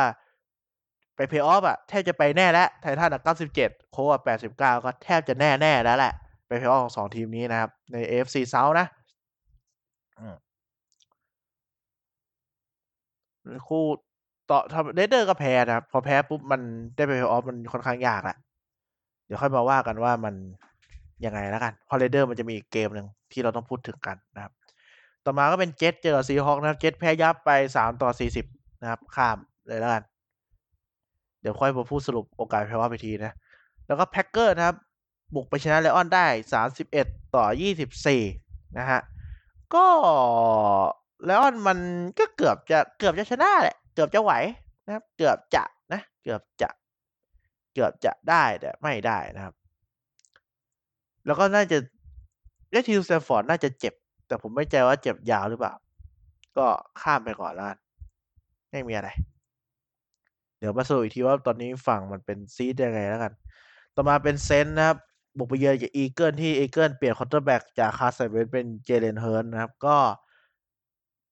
[1.15, 3.21] ไปเพย์ออฟอะแทบจะไปแน่แล้วไททันอะ
[3.57, 4.21] 97 โค้ดอะ
[4.57, 6.13] 89 ก็แทบจะแน่แน่แล้วแหละ
[6.47, 8.87] ไปเพย์ออฟของสองทีมนี้นะครับ ใน AFC South นะ
[13.67, 13.83] คู่
[14.49, 16.61] ต่อทำเรเดอร์ก็แพ้นะครับ พอแพ้ปุ๊บมัน
[16.95, 18.37] ได้ไปเพย์ออฟมันค่อนข้างยากแหละ
[19.25, 20.35] เดี๋ยวค่อยมาว่ากันว่ามัน
[21.25, 24.53] ยังไงแล้วกันเพราะ Raiders มันจะมีอีกเกมหนึ่งที่เราต้องพูดถึงกันนะครับ
[25.25, 28.45] ต่อมาก็เป็นเจ็ตเจอ Seahawks นะครับ เจ็ตแพ้ยับไปสามต่อสี่สิบ
[28.81, 30.03] นะครับ ข้ามเลยแล้วกัน
[31.41, 33.33] เดี๋ยวค่อยมาพูดสรุปโอกาสแพ้ว่าไปทีนะ
[33.87, 34.75] แล้วก็ Packers นะครับ
[35.35, 38.21] บุกไปชนะ Lions ได้สามสิบเอ็ดต่อยี่สิบสี่
[38.77, 39.01] นะฮะ
[39.75, 39.85] ก็
[41.23, 41.77] Lions มัน
[42.19, 44.33] ก็เกือบจะเกือบจะชนะแหละ เกือบจะไหว
[44.85, 46.69] นะครับ เกือบจะนะ เกือบจะ
[47.73, 49.53] เกือบจะได้แต่ไม่ได้นะครับ
[51.25, 51.77] แล้วก็น่าจะ
[52.71, 53.93] เลทีม Stafford น่าจะเจ็บ
[54.31, 55.73] แต่ผมไม่แน่ใจว่าเจ็บยาวหรือเปล่า
[56.57, 56.67] ก็
[57.01, 57.67] ข้ามไปก่อนแล้ว
[58.71, 59.09] ไม่มีอะไร
[60.59, 63.33] เดี๋ยวมาสรุปอีกทีว่าตอนนี้ฝั่งมันเป็น seed ยังไงแล้วกัน
[63.95, 64.97] ต่อมาเป็น Saints นะครับ
[65.37, 69.97] บุกไปเยือนกับ Eagles ที่ Eagles เปลี่ยน quarterback จาก Carson Wentz เป็น Jalen Hurts นะครับ ก็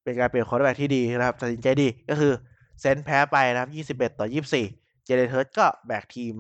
[0.03, 2.33] เป็นการเปลี่ยน quarterback ที่ดีนะครับตัดสินใจดีก็คือ
[2.80, 4.27] Saints แพ้ไปนะครับ 21 ต่อ
[4.65, 6.33] 24 Jalen Hurts ก็แบกทีม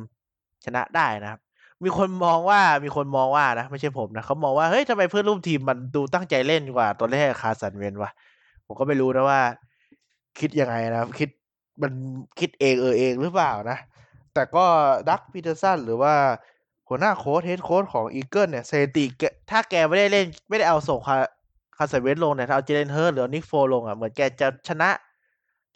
[0.65, 1.39] ชนะได้นะครับ
[1.83, 8.11] มีคนมองว่ามีคนมองว่านะ ไม่ใช่ผมนะเขามองว่าเฮ้ยทำไมเพื่อนร่วมทีมมันดูตั้งใจเล่นกว่าตัวแรก Carson Wentz วะ
[8.65, 9.41] ผมก็ไม่รู้นะว่า
[10.39, 11.29] คิดยังไงนะคิด
[11.81, 11.91] มัน
[12.39, 13.77] คิดเองเออเองหรือเปล่านะ
[14.33, 14.65] แต่ก็
[15.09, 16.13] Doug Pederson หรือว่า
[16.87, 19.05] หัวหน้าโค้ช head coach ของ Eagles เนี่ยสถิติ
[19.49, 21.15] ถ้าแกไม่ได้เล่น ไม่ได้เอาส่งคา
[21.77, 24.89] Carson Wentz ลงเนี่ยถ้าเอา Jalen Hurts หรือ Nick Foles ลงอะเหมือนแกจะชนะ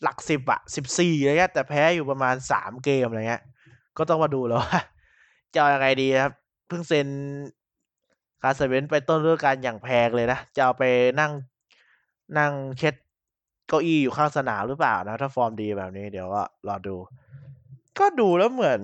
[0.03, 3.43] หลักสิบอะสิบสี่อะไรเงี้ยแต่แพ้อยู่ประมาณสามเกมอะไรเงี้ย
[3.97, 4.79] ก็ต้องมาดูแล้วว่า
[5.55, 6.33] จะยังไงดีครับ
[6.67, 7.07] เพิ่งเซ็น
[8.41, 10.83] Carson Wentz ไปต้นฤดูกาลอย่างแพงเลยนะ จะเอาไป
[11.19, 11.31] นั่ง
[12.37, 12.95] นั่งเช็ด
[13.67, 16.95] เก้าอี้อยู่ข้างสนามหรือเปล่านะ ถ้าฟอร์มดีแบบนี้เดี๋ยวก็รอดู
[17.99, 18.81] ก็ดูแล้วเหมือน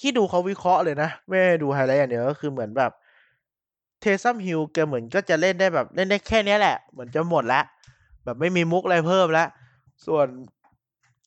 [0.00, 2.92] ที่ดูเขาวิเคราะห์เลยนะ ไม่ดูไฮไลท์อย่างเดียวก็คือเหมือนแบบ
[4.00, 7.64] Taysom Hill แกเหมือนก็จะเล่นได้แบบเล่นได้แค่นี้แหละ เหมือนจะหมดแล้ว
[8.24, 9.48] แบบไม่มีมุกอะไรเพิ่มแล้ว
[10.06, 10.26] ส่วน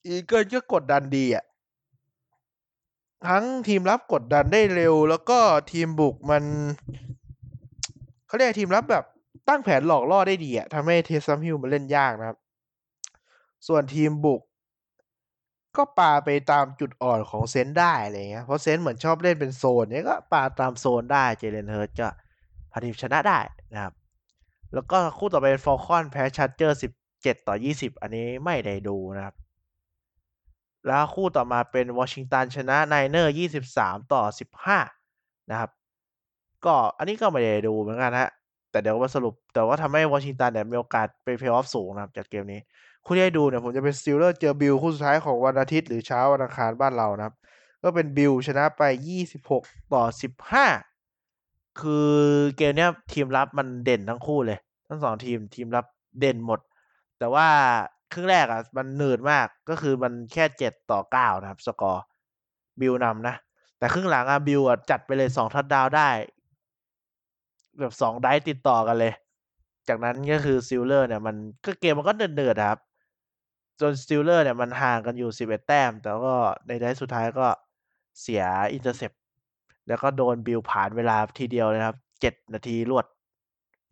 [0.07, 1.43] Eagles ก็กดดันดีอะ
[3.27, 5.39] ทั้งทีมรับกดดันได้เร็ว แล้วก็
[5.71, 6.43] ทีมบุกมัน
[8.27, 9.05] เขาเรียกทีมรับแบบ
[9.49, 12.37] ตั้งแผนหลอกล่อได้ดีอะทำให้ Taysom Hill มันเล่นยากนะครับ
[13.67, 14.41] ส่วนทีมบุก
[15.77, 22.07] ก็ปาไปตามจุดอ่อนของ Saints ได้อะไรเงี้ยเพราะ Saints เหมือนชอบเล่นเป็นโซนเนี้ยก็ปาตามโซนได้ Jalen Hurts ก็
[22.71, 23.39] พาทีมชนะได้
[23.73, 23.93] นะครับ
[24.73, 26.91] แล้วก็คู่ต่อไปเป็น Falcons แพ้ Chargers สิบ
[27.23, 29.35] เจ็ดต่อยี่สิบอันนี้ไม่ได้ดูนะครับ
[30.87, 34.79] แล้วคู่ต่อมาเป็นวอชิงตันชนะ Niners ยี่สิบสามต่อสิบห้า
[35.51, 35.71] นะครับ
[36.65, 38.29] ก็อันนี้ก็ไม่ได้ดูเหมือนกันฮะ
[38.71, 42.59] แต่เดี๋ยวมาสรุป แต่ว่าทำให้วอชิงตันเนี่ยมีโอกาสไปเพลย์ออฟสูงนะครับ จากเกมนี้
[43.05, 47.35] คู่ที่ให้ดูเนี่ยผมจะเป็น Steeler เจอบิลคู่สุดท้ายของวันอาทิตย์หรือเช้าวันอังคารบ้านเรานะครับ
[47.83, 50.65] ก็เป็นบิลชนะไปยี่สิบหกต่อสิบห้า
[51.81, 52.11] คือ
[52.57, 55.85] เกมเนี้ยทีมรับมันเด่นทั้งคู่เลย ทั้งสองทีมทีมรับ
[56.19, 56.59] เด่นหมด
[57.19, 57.47] แต่ว่า
[58.13, 62.03] ครึ่งแรกอะมันหนืดมากก็คือมันแค่เจ็ดต่อเก้านะครับ สกอร์
[62.79, 63.35] บิลนำนะ
[63.77, 66.09] แต่ครึ่งหลังอะบิลอะจัดไปเลยสองทัดดาวได้
[67.79, 69.13] แบบสองได้ติดต่อกันเลย
[69.87, 72.79] จากนั้นก็คือ Steeler เนี่ยมันก็เกมมันก็เดือดๆครับ
[73.81, 76.35] จน Steeler เนี่ยมันห่างกันอยู่สิบเอ็ดแต้ม แต่ก็
[76.67, 77.47] ใน drive สุดท้ายก็
[78.21, 79.11] เสีย intercept
[79.87, 83.05] แล้วก็โดนบิลาญเวลาทีเดียวเลยครับเจ็ดนาทีรวด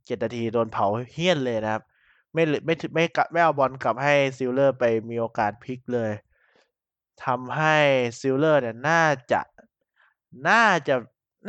[0.06, 1.84] เจ็ดนาทีโดนเผาเฮี้ยนเลยนะครับ
[2.34, 6.12] ไม่ไม่ไม่กลับไม่เอาบอลกลับให้ Steeler ไปมีโอกาสพลิกเลย
[7.26, 7.78] ทำให้
[8.20, 9.42] Steeler เนี่ยน่าจะ
[10.50, 10.96] น่าจะ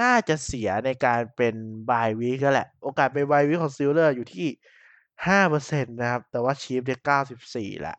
[0.02, 1.54] น่าจะเสียในการเป็น
[1.90, 4.48] bye week ก็แหละ โอกาสเป็น bye week ของ Steeler อยู่ที่
[5.26, 7.96] ห้าเปอร์เซ็นต์นะครับ แต่ว่า Chief ได้เก้าสิบสี่แหละ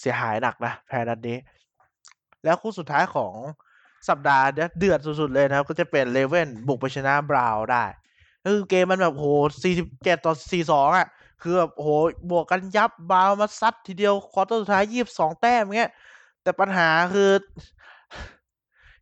[0.00, 1.38] เสียหายหนักนะแพ้นัดนี้
[2.44, 3.34] แล้วคู่สุดท้ายของ
[4.08, 4.46] สัปดาห์
[4.78, 7.84] เดือดสุดๆเลยนะครับ ก็จะเป็น Raven บุกไปชนะ Brown ได้
[8.44, 9.26] คือเกมมันแบบโห
[9.62, 11.06] สี่สิบเจ็ดต่อสี่สองอะ
[11.40, 11.88] คือแบบโห
[12.30, 15.90] บวกกันยับ Brown มาซัดทีเดียว quarter สุดท้ายยี่สิบสองแต้มเงี้ย
[16.42, 17.30] แต่ปัญหาคือ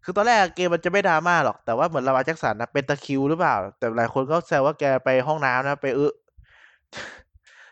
[0.05, 6.07] คือตอนแรกเกมมันจะไม่ดราม่าหรอก แต่ว่าเหมือน Lamar Jackson นะเป็นตะคิวหรือเปล่า แต่หลายคนก็แซวว่าแกไปห้องน้ำนะไปอึ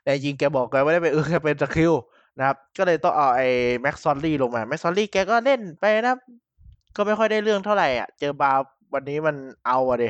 [0.03, 1.93] แต่จริงแกบอกแกไม่ได้ไปอึแกเป็นตะคิว
[2.39, 3.49] นะครับ ก็เลยต้องเอาไอ้
[3.81, 6.17] McSorley ลงมา McSorley แกก็เล่นไปนะ
[6.97, 8.61] ก็ไม่ค่อยได้เรื่องเท่าไหร่อะ เจอบาว
[8.95, 10.05] วันนี้มันเอาอะเด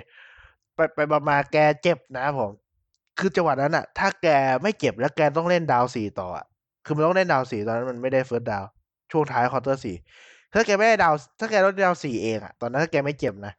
[0.74, 0.98] ไปไป
[1.30, 2.50] มาแกเจ็บนะผม
[3.20, 4.28] คือจังหวะนั้นอะถ้าแก
[4.62, 6.44] ไม่เจ็บแล้วแกต้องเล่น down สี่ต่ออะ
[6.85, 8.64] คือมันต้องเล่น down สี่ตอนนั้นมันไม่ได้ first down
[9.11, 9.96] ช่วงท้าย quarter สี่
[10.52, 13.52] ถ้าแกไม่ได้ down ถ้าแกต้อง down สี่เองอะตอนนั้นถ้าแกไม่เจ็บนะ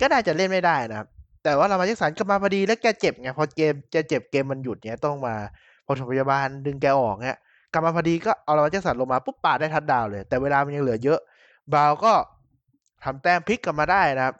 [0.00, 1.06] ก็น่าจะเล่นไม่ได้นะครับ
[1.44, 5.34] แต่ว่า Lamar Jackson ก็มาพอดีแล้วแกเจ็บไงพอเกมแกเจ็บเกมมันหยุดเนี้ยต้องมา
[5.86, 7.38] ปฐมพยาบาลดึงแกออกเนี้ย
[7.72, 11.20] กลับมาพอดีก็เอา Lamar Jackson ลงมาปุ๊บปาดได้ touchdown เลย แต่เวลามันยังเหลือเยอะ
[11.74, 12.12] บาวก็
[13.04, 14.34] ทำแต้มพลิกกลับมาได้นะครับ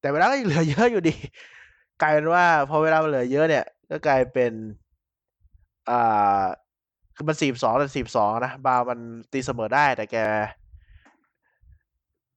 [0.00, 1.14] แต่เวลาก็ยังเหลือเยอะอยู่ดี
[2.00, 4.52] กลายเป็นว่าพอเวลามันเหลือเยอะเนี่ย ก็กลายเป็น
[5.90, 6.44] อ่า
[7.14, 8.98] คือมันสี่สองแต่สี่สองนะ บาวมัน
[9.32, 10.16] ตีเสมอได้แต่แก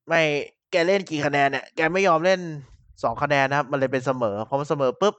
[0.07, 0.21] ไม่
[0.71, 2.39] แกเล่นกี่คะแนนเนี่ยแกไม่ยอมเล่น
[3.03, 5.15] สองคะแนนนะครับ มันเลยเป็นเสมอพอมันเสมอปุ๊บ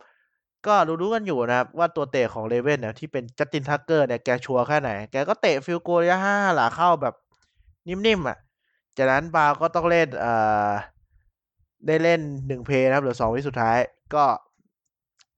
[0.66, 7.14] ก็รู้ๆกันอยู่นะครับ ว่าตัวเตะของ Raven เนี่ยที่เป็น Justin Tucker เนี่ยแกชัวร์แค่ไหน แกก็เตะ field goal ระยะห้าหลาเข้าแบบ
[7.88, 8.38] นิ่มๆอะ
[8.96, 10.32] จากนั้นบาวก็ต้องเล่นเอ่
[10.68, 10.70] อ
[11.86, 13.78] ได้เล่นหนึ่ง play นะครับหรือสองวิสุดท้าย
[14.14, 14.24] ก็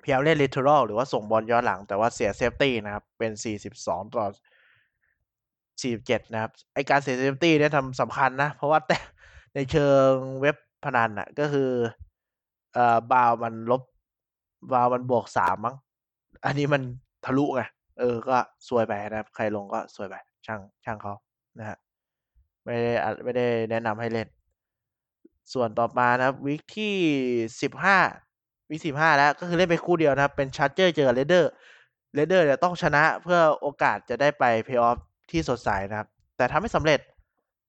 [0.06, 4.26] พยายามเล่น lateral หรือว่าส่งบอลย้อนหลัง แต่ว่าเสีย safety นะครับ เป็นสี่สิบสองต่อ
[5.82, 8.98] สี่สิบเจ็ดนะครับ ไอการเสีย safety เนี่ยทำสำคัญนะ เพราะว่าแต่
[9.54, 11.70] ในเชิงเว็บพนันอะ ก็คือ
[12.74, 13.82] เอ่อบาวมันลบ
[14.72, 15.76] บาวมันบวกสามมั้ง
[16.44, 16.82] อันนี้มัน
[17.24, 17.62] ทะลุไง
[17.98, 18.36] เออ ก็
[18.68, 20.14] ซวยไปนะครับ ใครลงก็ซวยไป
[20.46, 21.14] ช่างช่างเขา
[21.58, 21.78] นะฮะ
[22.64, 22.92] ไม่ได้
[23.24, 24.28] ไม่ได้แนะนำให้เล่น
[25.52, 26.94] ส่วนต่อมานะครับ week ที่
[27.62, 27.98] สิบห้า
[28.70, 34.98] week สิบห้าแล้วก็คือเล่นไปคู่เดียวนะครับ เป็น Charger เจอ Raider Raider เนี่ยต้องชนะเพื่อโอกาสจะได้ไปเพย์ออฟ
[35.30, 37.00] ที่สดใสนะครับ แต่ทำไม่สำเร็จ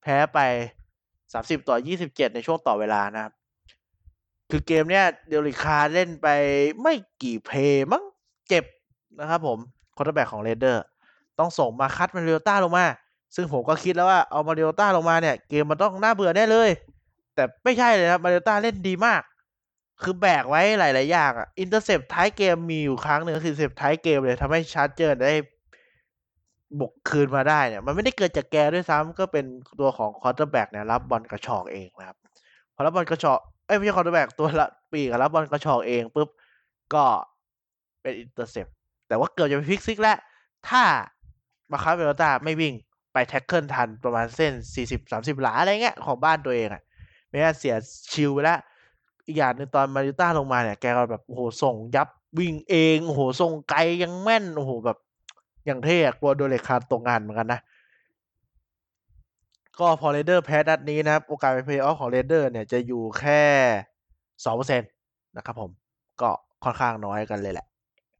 [0.01, 0.39] แพ้ไป
[1.33, 3.33] สามสิบต่อยี่สิบเจ็ดในช่วงต่อเวลานะครับ
[4.49, 6.27] คือเกมเนี้ย Derek Carr เล่นไป
[6.81, 8.03] ไม่กี่ play มั้ง
[8.47, 8.63] เจ็บ
[9.19, 9.57] นะครับผม
[9.95, 10.83] quarterback ของ Raider
[11.39, 12.85] ต้องส่ง Marcus Mariota ลงมา
[13.35, 16.69] ซึ่งผมก็คิดแล้วว่าเอา Mariota ลงมาเนี่ย เกมมันต้องน่าเบื่อแน่เลย
[17.35, 19.21] แต่ไม่ใช่เลยครับ Mariota เล่นดีมาก
[20.01, 25.35] คือแบกไว้หลาย ๆ อย่างอะ intercept ท้ายเกมมีอยู่ครั้งหนึ่งคือ intercept ท้ายเกมเลยทำให้ Charger ได้
[26.79, 29.45] บุกคืนมาได้เนี่ย มันไม่ได้เกิดจากแกด้วยซ้ำก็เป็น
[29.79, 32.17] ตัวของ quarterback เนี่ยรับบอลกระชอกเองนะครับ
[32.75, 36.29] พอรับบอลกระชอกเอ้ยไม่ใช่คอร์เตอร์แบ็กตัวละปีกรับบอลกระชอกเองปุ๊บ
[36.93, 37.05] ก็
[38.01, 38.67] เป็นอินเตอร์เซป
[39.07, 40.17] แต่ว่าเกือบจะไปพิกซิกแล้ว
[40.69, 40.83] ถ้า
[41.71, 42.73] มาคาเวลตาไม่วิ่ง
[43.13, 46.81] ไปแท็กเกิลทันประมาณเส้นสี่สิบสามสิบหลาอะไรเงี้ยของบ้านตัวเองอะ
[47.27, 47.75] ไม่งั้นเสีย
[48.13, 48.59] ชิลไปแล้ว
[49.27, 52.07] อีกอย่างหนึ่งตอนมาริต้าลงมาเนี่ยแกก็แบบโอ้โหส่งยับ
[52.39, 54.97] วิ่งเองโอ้โหส่งไกลยังแม่นโอ้โหแบบ
[55.65, 57.59] อย่างเท่กลัวโดนเหล็กคาตกงานเหมือนกันนะ
[59.79, 63.41] ก็พอ Raider แพ้นัดนี้นะครับ โอกาสไปเพย์ออฟของ Raider เนี่ยจะอยู่แค่
[64.45, 64.85] สองเปอร์เซ็นต์
[65.37, 65.71] นะครับผม
[66.21, 66.29] ก็
[66.63, 67.65] ค่อนข้างน้อยกันเลยแหละ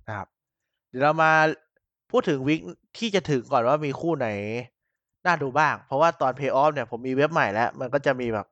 [0.08, 0.28] นะครับ
[0.90, 1.32] เดี๋ยวเรามา
[2.12, 2.60] พูดถึง week
[2.98, 4.28] ที่จะถึงก่อนว่ามีคู่ไหน
[5.26, 8.48] น่าดูบ้าง เพราะว่าตอนเพย์ออฟเนี่ยผมมีเว็บใหม่แล้ว มันก็จะมีแบบ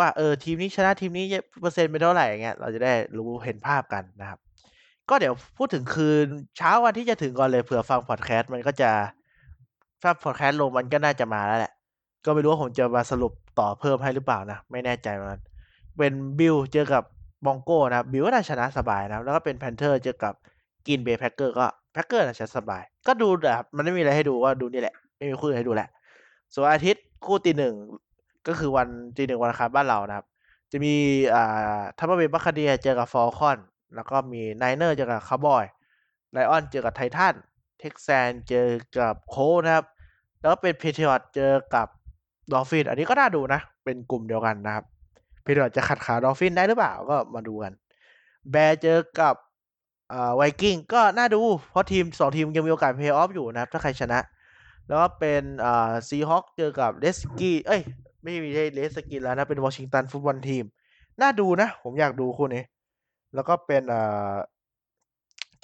[0.00, 1.26] ว่าเออทีมนี้ชนะทีมนี้
[1.60, 4.38] เปอร์เซ็นต์เป็นเท่าไหร่อย่างเงี้ยเราจะได้รู้เห็นภาพกันนะครับ
[5.08, 8.90] ก็เดี๋ยวพูดถึงคืนเช้าวันที่จะถึงก่อนเลยเผื่อฟังพอดแคสต์มันก็จะ
[10.02, 11.72] ถ้าพอดแคสต์ลงมันก็น่าจะมาแล้วแหละ
[12.24, 15.40] ก็ไม่รู้ว่าผมจะมาสรุปต่อเพิ่มให้หรือเปล่านะ ไม่แน่ใจมัน
[15.98, 17.02] เป็นบิลเจอกับ
[17.46, 20.34] Bronco นะบิลก็น่าชนะสบายนะแล้วก็เป็น Panther เจอกับ
[20.86, 25.88] Green Bay Packer ก็ Packer น่าชนะสบาย ก็ดูแบบมันไม่มีอะไรให้ดูว่าดูนี่แหละ ไม่มีคู่อื่นให้ดูแหละ
[26.54, 27.74] ส่วนอาทิตย์คู่ตีหนึ่ง
[28.48, 30.26] ก็คือวันตีหนึ่งวันอังคารบ้านเรานะครับ
[30.72, 30.94] จะมี
[31.34, 33.58] อ่า Tampa Bay Buccaneer เจอกับ Falcon
[33.94, 35.64] แล้วก็มี Niner เจอกับคาร์บอย
[36.32, 37.34] Lion เจอกับ Titan
[37.80, 38.66] Texan เจอ
[38.98, 39.84] กับ Colt นะครับ
[40.40, 41.88] แล้วเป็น Patriot เจอกับ
[42.52, 44.84] Dolphin อันนี้ก็น่าดูนะ เป็นกลุ่มเดียวกันนะครับ
[45.42, 47.72] Patriot จะขัดขา Dolphin ได้หรือเปล่าก็มาดูกัน
[48.50, 49.34] Bear เจอกับ
[50.12, 54.18] อ่าไวกิ้งก็น่าดู เพราะทีมสองทีมยังมีโอกาสเพย์ออฟอยู่นะครับ ถ้าใครชนะ
[54.88, 55.42] แล้วก็เป็น
[56.08, 57.82] Seahawk เจอกับ Redskin เอ้ย
[58.22, 60.64] ไม่มีใช่ Redskin แล้วนะ เป็น Washington Football Team
[61.20, 62.62] น่าดูนะ ผมอยากดูคู่นี้
[63.34, 64.34] แล้วก็เป็นอ่า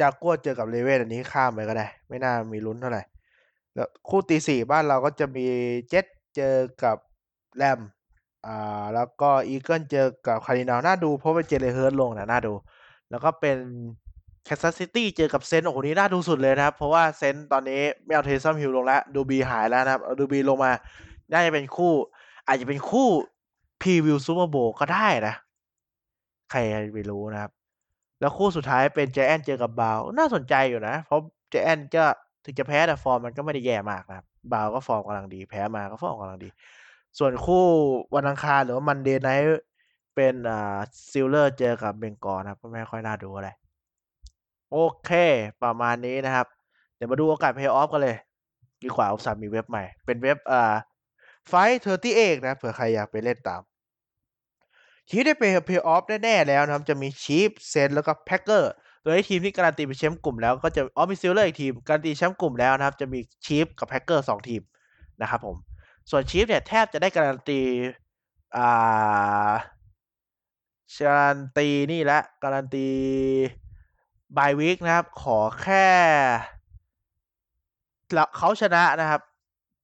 [0.00, 3.02] จากกัวเจอกับ Raven อันนี้ข้ามไปก็ได้ ไม่น่ามีลุ้นเท่าไหร่
[3.74, 5.46] แล้วคู่ตีสี่บ้านเราก็จะมี
[5.88, 6.96] เจ็ตเจอกับ
[7.56, 7.80] แรม
[8.46, 12.52] อ่าแล้วก็ Eagle เจอกับคารินาลน่าดูเพราะว่าเจเลเฮิร์ตลงนะน่าดู
[13.10, 13.56] แล้วก็เป็น
[14.44, 20.20] Kansas City เจอกับ Saint โอ้โหนี้น่าดูสุดเลยนะครับ เพราะว่า Saint ตอนนี้ไม่เอา Taysom Hill ลงแล้ว Drew Brees หายแล้วนะครับ Drew
[20.22, 20.72] Brees ลงมา
[21.32, 21.92] น่าจะเป็นคู่
[22.46, 23.08] อาจจะเป็นคู่
[23.80, 25.34] preview Super Bowl ก็ได้นะ
[26.50, 27.52] ใครจะไปรู้นะครับ
[28.20, 32.04] แล้วคู่สุดท้ายเป็นเจแอนเจอกับบาวน่าสนใจอยู่นะ เพราะเจแอนก็
[32.44, 36.48] ถึงจะแพ้แต่ฟอร์มมันก็ไม่ได้แย่มากนะครับบาวก็ฟอร์มกำลังดี แพ้มาก็ฟอร์มกำลังดี
[37.18, 37.64] ส่วนคู่
[38.14, 39.62] วันอังคารหรือว่า Monday Night
[40.14, 40.78] เป็นอ่า
[41.10, 43.48] Steeler เจอกับ Bengal นะครับก็ไม่ค่อยน่าดูอะไร
[44.70, 45.10] โอเค
[45.62, 46.46] ประมาณนี้นะครับ
[46.96, 48.16] เดี๋ยวมาดูโอกาสเพย์ออฟกันเลย
[48.82, 50.74] ดีกว่าอุตส่าห์มีเว็บใหม่ เป็นเว็บอ่า
[51.48, 53.62] FiveThirtyEight นะเผื่อใครอยากไปเล่นตาม
[55.08, 64.62] ทีมได้ไปเพย์ออฟแน่ๆแล้วนะครับ จะมี Chief Saint แล้วก็ Packer โดยทีมที่การันตีเป็นแชมป์กลุ่มแล้วก็จะออฟมิ Steeler อีกทีม การันตีแชมป์กลุ่มแล้วนะครับ จะมี Chief กับ Packer สองทีม
[65.22, 65.56] นะครับผม
[66.10, 67.60] ส่วน Chief เนี่ยแทบจะได้การันตี
[68.56, 69.52] อ่า
[71.06, 72.88] การันตีนี่แหละการันตี
[74.36, 75.86] bye week นะครับ ขอแค่
[78.36, 79.20] เขาชนะนะครับ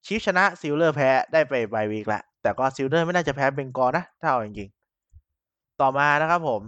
[0.06, 6.62] Chief ชนะ Steeler แพ้ได้ไป bye week ละ แต่ก็ Steeler ไม่น่าจะแพ้ Bengal นะถ้าเอาจริงๆ ต่อมานะครับผม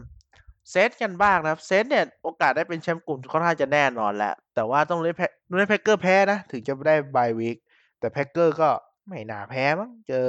[0.71, 7.57] Saint กันบ้างนะครับ Saint เนี่ยโอกาสได้เป็นแชมป์กลุ่มค่อนข้างจะแน่นอนแล้วแต่ว่าต้องเล่นแพ้เล่น Packer แพ้นะ ถึงจะได้ bye week
[7.99, 8.69] แต่ Packer ก็
[9.09, 10.29] ไม่น่าแพ้มั้งเจอ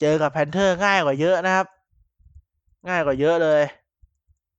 [0.00, 1.66] เจอกับ Panther ง่ายกว่าเยอะนะครับ
[2.88, 3.62] ง่ายกว่าเยอะเลย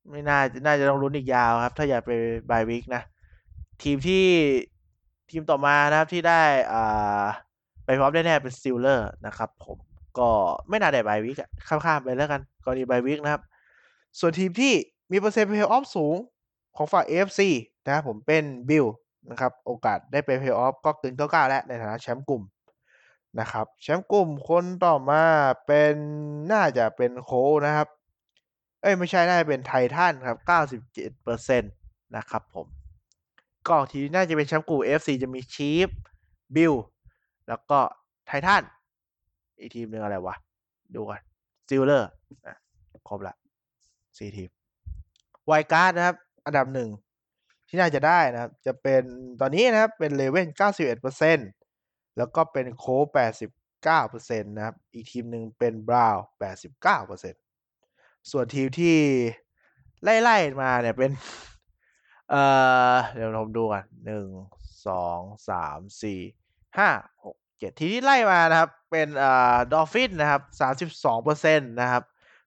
[0.10, 2.12] ไม่น่าน่าจะต้องลุ้นอีกยาวครับ ถ้าอยากไป
[2.48, 3.02] bye week นะ
[3.84, 4.24] ทีมที่
[5.32, 6.42] ทีมต่อมานะครับที่ได้
[6.74, 7.26] อ่า
[7.86, 9.78] ไปพร้อมแน่ๆเป็น Steeler นะครับผม
[10.20, 10.30] ก็
[10.70, 11.38] ไม่น่าได้ bye week
[11.68, 13.42] ข้ามๆไปแล้วกันกรณี bye week นะครับ
[14.20, 14.74] ส่วนทีมที่
[15.12, 16.16] มีเปอร์เซ็นต์เพย์ออฟสูง
[16.76, 17.42] ของฝั่ง AFC
[17.86, 18.86] นะครับผมเป็นบิล
[19.30, 22.44] นะครับโอกาสได้ไปเพย์ออฟก็เกินเก้าเก้าแล้วในฐานะแชมป์กลุ่ม
[23.40, 25.24] นะครับแชมป์กลุ่มคนต่อมา
[25.66, 25.94] เป็น
[26.52, 27.32] น่าจะเป็นโค
[27.66, 27.88] นะครับ
[28.82, 31.74] เอ้ยไม่ใช่น่าจะเป็นไททันครับเก้าสิบเจ็ดเปอร์เซ็นต์
[32.16, 32.68] นะครับผม
[33.70, 35.90] ก็ทีน่าจะเป็นแชมป์กลุ่ม AFC จะมี Chief
[36.56, 36.74] Bill
[37.48, 37.80] แล้วก็
[38.26, 38.64] ไททัน
[39.60, 40.36] อีกทีมหนึ่งอะไรวะ
[40.96, 41.22] ดูกัน
[41.70, 42.10] Steeler
[43.08, 43.34] ครบละ
[44.18, 44.50] สี่ทีม
[45.46, 46.90] wild card นะครับ อันดับหนึ่ง
[47.68, 49.02] ที่น่าจะได้นะครับ จะเป็น
[49.42, 51.38] ตอนนี้นะครับ เป็น Raven เก้าสิบเอ็ดเปอร์เซ็น
[52.18, 53.52] แล้วก็เป็นโคแปดสิบ
[53.84, 57.36] เก้าเปอร์เซ็นต์นะครับ อีกทีมหนึ่งเป็น Brown แปดสิบเก้าเปอร์เซ็น
[58.32, 58.96] ส่วนทีมที่
[60.04, 61.12] ไล่ ๆ มาเนี่ยเป็น
[62.30, 62.44] เอ่
[62.94, 64.28] อเดี๋ยวผมดูกันหนึ่ง
[64.88, 66.20] สองสามสี่
[66.78, 66.90] ห้า
[67.24, 72.04] หกเจ็ดทีที่ไล่มานะครับ เป็นเอ่อ Dolphin นะครับสามสิบสองเปอร์เซ็นต์นะครับ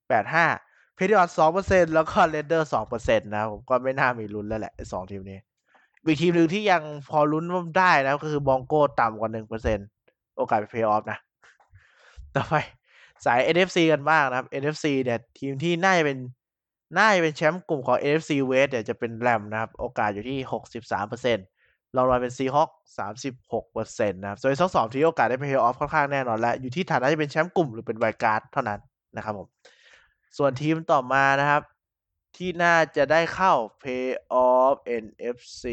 [0.09, 0.47] แปดห้า
[0.95, 5.39] Patriot สองเปอร์เซ็นต์แล้วก็ Raider สองเปอร์เซ็นต์นะครับผมก็ไม่น่ามีลุ้นแล้วแหละสองทีมนี้
[6.05, 7.45] อีกทีมหนึ่งที่ยังพอลุ้น
[7.79, 9.87] ได้นะก็คือบองโก้ต่ำกว่าหนึ่งเปอร์เซ็นต์
[10.37, 11.19] โอกาสไปเพย์ออฟนะ
[12.37, 12.55] ต่อไป
[13.25, 16.19] สาย NFC กันบ้างนะครับ NFC เนี่ยทีมที่น่าจะเป็น
[16.97, 21.47] น่าจะเป็นแชมป์กลุ่มของ NFC West เนี่ยจะเป็นแรมนะครับ โอกาสอยู่ที่หกสิบสามเปอร์เซ็นต์
[21.97, 28.81] รองลอยเป็นซีฮอคสามสิบหกเปอร์เซ็นต์นะครับส่วนทั้งสองทีมโอกาสได้เพย์ออฟค่อนข้างแน่นอนแล้วอยู่ที่ฐานะจะเป็นแชมป์กลุ่มหรือเป็นไวการ์ดเท่านั้น
[29.17, 29.49] นะครับผม
[30.39, 31.63] ส่วนทีมต่อมานะครับ
[32.37, 35.65] ที่น่าจะได้เข้า Playoff NFC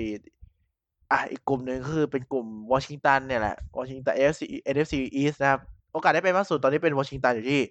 [1.11, 4.41] อะอีกกลุ่มหนึ่งคือเป็นกลุ่มวอชิงตันเนี่ยแหละวอชิงตัน NFC
[4.73, 7.61] NFC East นะครับ โอกาสได้ไปมากสุดตอนนี้เป็นวอชิงตันอยู่ที่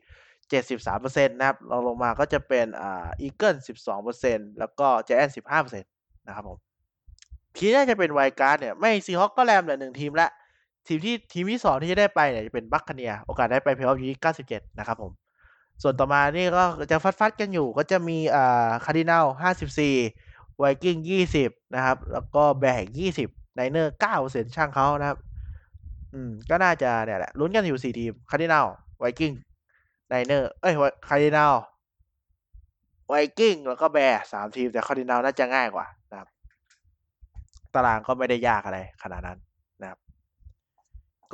[0.50, 5.90] เจ็ดสิบสามเปอร์เซ็นต์นะครับลองลงมาก็จะเป็นอ่า Eagle สิบสองเปอร์เซ็นต์แล้วก็แจแอนสิบห้าเปอร์เซ็นต์
[6.26, 6.59] นะครับผม
[7.56, 10.28] ทีน่าจะเป็น wild card เนี่ย ไม่ Seahawk ก็แรมเหลือหนึ่งทีมละ
[10.87, 15.12] ทีมที่ทีมที่สองที่จะได้ไปเนี่ย จะเป็น Buccaneer โอกาสได้ไปเพลย์ออฟอยู่ที่เก้าสิบเจ็ดนะครับผม
[15.82, 19.94] ส่วนต่อมานี่ก็จะฟัดฟัดกันอยู่ก็จะมีอ่าคาร์ดินัลห้าสิบสี่
[20.59, 25.18] ไวกิ้งยี่สิบนะครับ แล้วก็ Bear ยี่สิบไนเนอร์เก้าเปอร์เซ็นช่างเขานะครับ
[26.14, 28.66] อืม ก็น่าจะเนี่ยแหละลุ้นกันอยู่สี่ทีมคาร์ดินัล
[28.98, 29.32] ไวกิ้ง
[30.09, 30.75] Niner เอ้ย
[31.09, 31.55] Cardinal
[33.09, 36.29] Viking แล้วก็ Bear สามทีม แต่คาร์ดินัลน่าจะง่ายกว่านะครับ
[37.75, 39.38] ตารางก็ไม่ได้ยากอะไรขนาดนั้น
[39.81, 39.99] นะครับ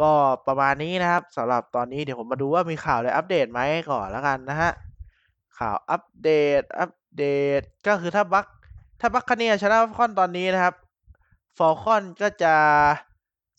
[0.00, 0.12] ก็
[0.46, 4.72] ประมาณนี้นะครับสำหรับตอนนี้เดี๋ยวผมมาดูว่ามีข่าวอะไรอัปเดตไหมก่อนแล้วกันนะฮะ
[5.58, 6.30] ข่าวอัปเด
[6.60, 7.24] ต อัปเด
[7.60, 8.46] ต ก็คือถ้า Buc
[9.00, 10.74] ถ้า Buccaneer ชนะ Falcon ตอนนี้นะครับ
[11.58, 12.54] Falcon ก็จะ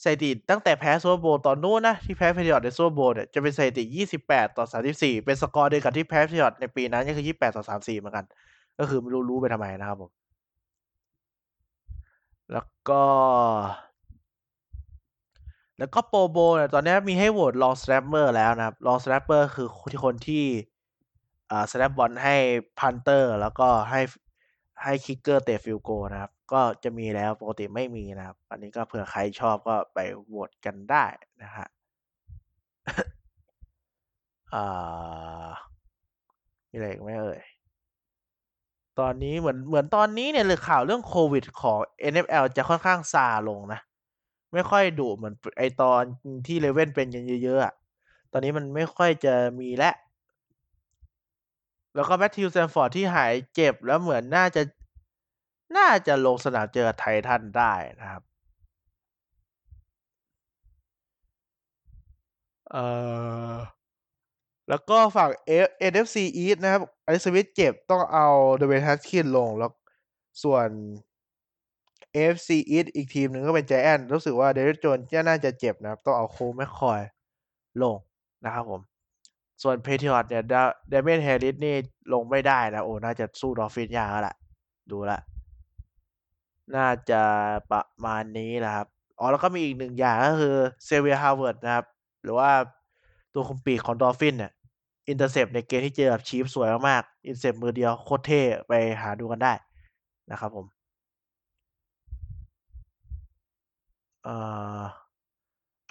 [0.04, 3.84] สถิติตั้งแต่แพ้ Super Bowl ตอนนู้นนะ ที่แพ้ Patriot ใน Super Bowl เนี่ยจะเป็นสถิติ
[4.22, 8.26] 28 ต่อ 34 เป็นสกอร์เดียวกับที่แพ้ Patriot ในปีนั้นก็คือ 28 ต่อ 34 เหมือนกัน
[8.80, 10.12] ก็คือไม่รู้รู้ไปทำไมนะครับผม
[12.52, 13.04] แล้วก็
[15.78, 20.46] แล้วก็ Pro Bowl เนี่ยตอนนี้มีให้โหวต long snapper แล้วนะครับ long snapper คือที่คนที่
[21.52, 22.36] อ่า snap บอลให้
[22.80, 24.02] punter แล้วก็ให้
[24.84, 31.06] ให้ kicker เตะ field goal นะครับก็จะมีแล้วปกติไม่มีนะครับ อันนี้ก็เผื่อใครชอบก็ไปโหวตกันได้
[31.44, 31.68] นะฮะ
[34.54, 35.52] อ่า
[36.70, 37.42] มีอะไรอีกไหมเอ่ย
[39.00, 41.80] ตอนนี้เหมือนเหมือนตอนนี้เนี่ยเลยข่าวเรื่องโควิดของ
[42.12, 43.80] NFL จะค่อนข้างซาลงนะ
[44.54, 46.02] ไม่ค่อยดุเหมือนไอตอน
[46.48, 47.74] ที่เลเว่นเป็นกันเยอะๆอะ
[48.32, 49.92] ตอนนี้มันไม่ค่อยจะมีและ
[51.96, 54.62] แล้วก็แมทธิวแซมฟอร์ดที่หายเจ็บแล้วเหมือนน่าจะ
[55.78, 58.24] น่าจะลงสนามเจอไททันได้นะครับ
[62.72, 62.84] เอ่
[63.52, 63.54] อ
[64.70, 65.30] แล้วก็ฝั่ง
[65.92, 68.28] NFC East นะครับ Alex Smith เจ็บต้องเอา
[68.58, 69.72] Dwayne Haskins ลงแล้ว
[70.44, 70.70] ส่วน
[72.16, 77.02] AFC East อีกทีมหนึ่งก็เป็น g i แอนรู้สึกว่า Daniel Jones จะน่าจะเจ็บนะครับ ต้องเอา Colt McCoy
[77.82, 77.98] ลง
[78.46, 78.82] นะครับผม
[79.64, 80.44] ส่วน Patriot เนี่ย
[80.90, 81.76] Damien Harris นี่
[82.14, 84.36] ลงไม่ได้นะ โอ้ น่าจะสู้ Dolphin ยากแล้วละ
[84.92, 85.20] ดูละ
[86.76, 87.22] น่าจะ
[87.72, 88.88] ประมาณนี้นะครับ
[89.20, 91.86] อ๋อ แล้วก็มีอีกหนึ่งอย่างก็คือXavien Howard นะครับ
[92.24, 92.50] หรือว่า
[93.34, 94.52] ตัวคุมปีกของ Dolphin เนี่ย
[95.10, 99.54] intercept ในเกมที่เจอกับ Chief สวยมากๆ intercept มือเดียวโคตรเท่ไปหาดูกันได้
[100.32, 100.66] นะครับผม
[104.24, 104.36] เอ่
[104.80, 104.84] อ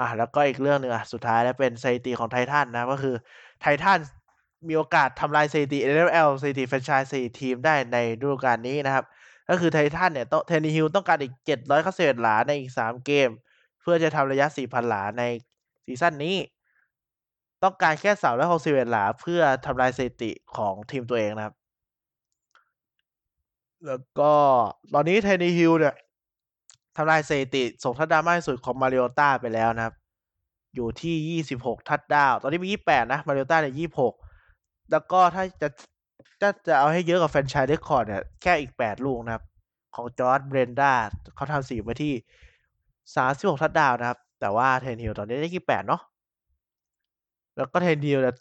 [0.00, 3.14] อะแล้วก็อีกเรื่องหนึ่งอะ สุดท้ายแล้วเป็นสถิติของไททันนะ ก็คือ
[3.60, 4.00] ไททัน
[4.68, 9.04] มีโอกาสทำลายสถิติ NFL สถิติแฟรนไชส์สถิติทีมได้ในฤดูกาลนี้นะครับ
[9.48, 11.32] ก็คือไททันเนี่ยต้อง Tannehill ต้องการอีก
[11.78, 13.28] 791หลาในอีก 3 เกม
[13.80, 15.22] เพื่อจะทำระยะ 4,000 หลาใน
[15.84, 16.36] ซีซั่นนี้
[17.62, 18.12] ต้องการแค่
[18.52, 21.54] 361หลาเพื่อทำลายสถิติของทีมตัวเองนะครับ
[23.86, 24.32] แล้วก็
[24.94, 25.94] ตอนนี้ Tannehill เนี่ย
[26.96, 29.94] ทำลายสถิติส่งทัดดาวมากที่สุดของ Mariota ไปแล้วนะครับ
[30.74, 33.74] อยู่ที่ 26 ทัดดาว ตอนนี้มี 28 นะ Mariota เนี่ย
[34.30, 35.68] 26 แล้วก็ถ้าจะ
[36.42, 39.44] ถ้าจะเอาให้เยอะกว่า franchise record เนี่ยแค่อีก8ลูกนะครับ
[39.94, 40.92] ของ George Blanda
[41.34, 42.14] เขาทำสี่มาที่
[42.86, 46.02] 36ทัดดาวนะครับ แต่ว่า Tannehill ตอนนี้ได้ที่8เนาะ
[47.56, 48.36] แล้วก็ Tannehill เนี่ย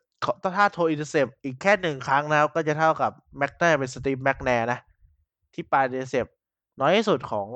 [0.58, 4.80] ถ้า throw intercept อีกแค่หนึ่งครั้งนะครับ ก็จะเท่ากับแม็กได้เป็น Steve McNair นะ
[5.54, 6.26] ที่ปา intercept
[6.80, 7.48] น้อยที่สุดของ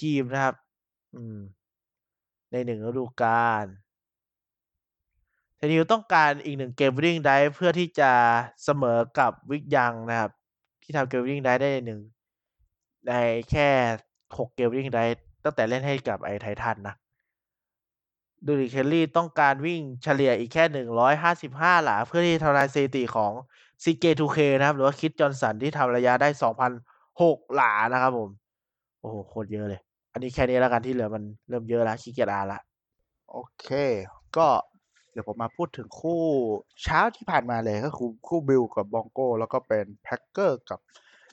[0.00, 0.54] ทีมนะครับ
[1.14, 1.38] อืม
[2.52, 3.64] ในหนึ่งฤดูกาล
[5.60, 8.10] Tannehill ต้องการอีกหนึ่งเกมวิ่งได้เพื่อที่จะ
[8.64, 10.30] เสมอกับวิกยังนะครับ
[10.82, 12.00] ที่ทำเกมวิ่งได้ได้หนึ่ง
[13.08, 13.12] ใน
[13.50, 13.68] แค่
[14.38, 15.04] หกเกมวิ่งได้
[15.44, 16.94] ตั้งแต่เล่นให้กับไอไททันนะ
[18.46, 23.32] ดูริเคลลี่ต้องการวิ่งเฉลี่ยอีกแค่หนึ่งร้อยห้าสิบห้าหลา เพื่อที่ทำลายสถิติของ
[23.84, 26.72] CK2K นะครับ หรือว่าคิดจอห์นสันที่ทำระยะได้สองพัน
[27.22, 28.30] หกหลานะครับผม
[29.00, 29.80] โอ้โห โคตรเยอะเลย
[30.12, 32.60] อันนี้แค่นี้แล้วกันที่เหลือมันเริ่มเยอะแล้วขี้เกียจอ่านละ
[33.30, 33.68] โอเค
[34.36, 34.46] ก็
[35.12, 36.22] เดี๋ยวผมมาพูดถึงคู่
[36.82, 40.80] เช้าที่ผ่านมาเลยก็คือคู่บิลกับบองโก้แล้วก็เป็นแพ็คเกอร์กับ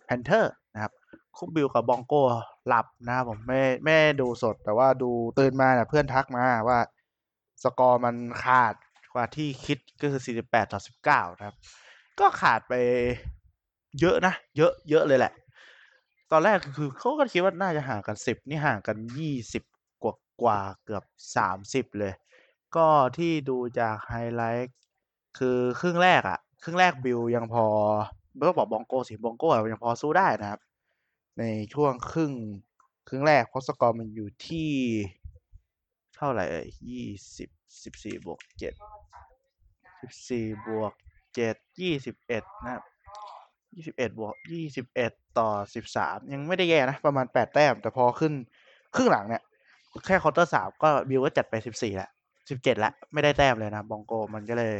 [0.05, 0.93] แพนเทอร์นะครับ
[1.37, 2.21] คู่บิลกับบองโก้
[2.67, 6.79] หลับนะครับผมไม่ไม่ดูสด แต่ว่าดูตื่นมาเนี่ยเพื่อนทักมาว่า
[7.63, 8.73] สกอร์มันขาด
[9.13, 11.55] กว่าที่คิดก็คือ 48 ต่อ 19 นะครับ
[12.19, 12.73] ก็ขาดไป
[13.99, 15.33] เยอะนะ เยอะเยอะเลยแหละ
[16.31, 18.97] ตอนแรกคือเขาก็คิดว่าน่าจะห่างกัน 10 นี่ห่างกัน
[19.49, 21.03] 20 กว่ากว่าเกือบ
[21.51, 22.13] 30 เลย
[22.75, 22.87] ก็
[23.17, 24.75] ที่ดูจากไฮไลท์
[25.37, 27.65] คือครึ่งแรกอะ ครึ่งแรกบิลยังพอ
[28.35, 30.59] ไม่ต้องบอกบองโกสิบองโกยังพอสู้ได้นะครับ
[31.39, 31.43] ใน
[31.73, 32.31] ช่วงครึ่ง
[33.07, 34.71] ครึ่งแรกเพราะสกอร์มันอยู่ที่
[36.15, 37.07] เท่าไหร่เอ่ยยี่
[37.37, 37.49] สิบ
[37.83, 38.73] สิบสี่บวกเจ็ด
[40.01, 40.93] สิบสี่บวก
[41.35, 42.83] เจ็ดยี่สิบเอ็ดนะครับ
[43.75, 48.33] ยี่สิบเอ็ดบวกยี่สิบเอ็ดต่อสิบสามยังไม่ได้แย่นะ ประมาณแปดแต้ม แต่พอขึ้น
[48.95, 49.43] ครึ่งหลังเนี่ย
[50.05, 52.09] แค่ quarter สามก็บิลก็จัดไปสิบสี่แหละ
[52.49, 54.75] สิบเจ็ดละไม่ได้แต้มเลยนะบองโกมันก็เลย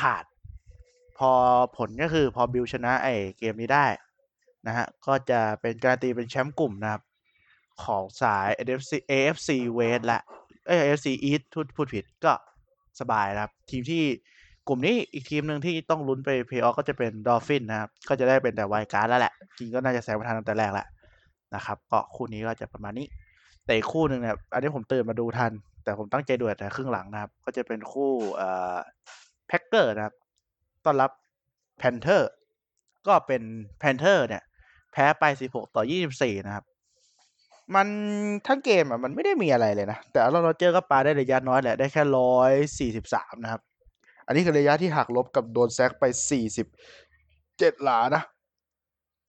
[0.00, 0.24] ขาด
[1.18, 1.30] พอ
[1.76, 3.08] ผลก็คือพอบิลชนะไอ
[3.38, 3.86] เกมนี้ได้
[4.66, 7.02] นะฮะก็จะเป็นการันตีเป็นแชมป์กลุ่มนะครับ
[7.84, 10.18] ของสาย AFC AFC West และ
[10.66, 12.32] เอ้ย AFC East พูดพูดผิดก็
[13.00, 14.02] สบายนะครับ ทีมที่
[14.68, 20.86] กลุ่มนี้อีกทีมหนึ่งที่ต้องลุ้นไปเพย์ออฟก็จะเป็นดอลฟินนะครับ ก็จะได้เป็นแต่ wild card แล้วแหละจริงก็น่าจะแซงมาทางตั้งแต่แรกแหละ
[21.54, 23.06] นะครับ ก็คู่นี้ก็จะประมาณนี้
[23.66, 25.52] แต่อีกคู่หนึ่งเนี่ยอันนี้ผมตื่นมาดูทัน
[25.84, 28.76] แต่ผมตั้งใจดูแต่ครึ่งหลังนะครับ ก็จะเป็นคู่เอ่อ
[29.48, 30.14] แพ็กเกอร์นะครับ
[30.84, 31.10] ต้อนรับ
[31.78, 32.30] แพนเทอร์
[33.06, 33.42] ก็เป็น
[33.78, 34.42] แพนเทอร์เนี่ย
[34.92, 35.82] แพ้ไป 16 ต่อ
[36.14, 36.64] 24 นะครับ
[37.74, 37.86] มัน
[38.46, 43.60] ทั้งเกมอะมันไม่ได้มีอะไรเลยนะ แต่ Aaron Rodgers ก็ปาได้ระยะน้อยแหละ ได้แค่ร้อยสี่สิบสามนะครับ
[44.26, 46.66] อันนี้คือระยะที่หักลบกับโดน sack ไปสี่สิบ
[47.58, 48.22] เจ็ดหลานะ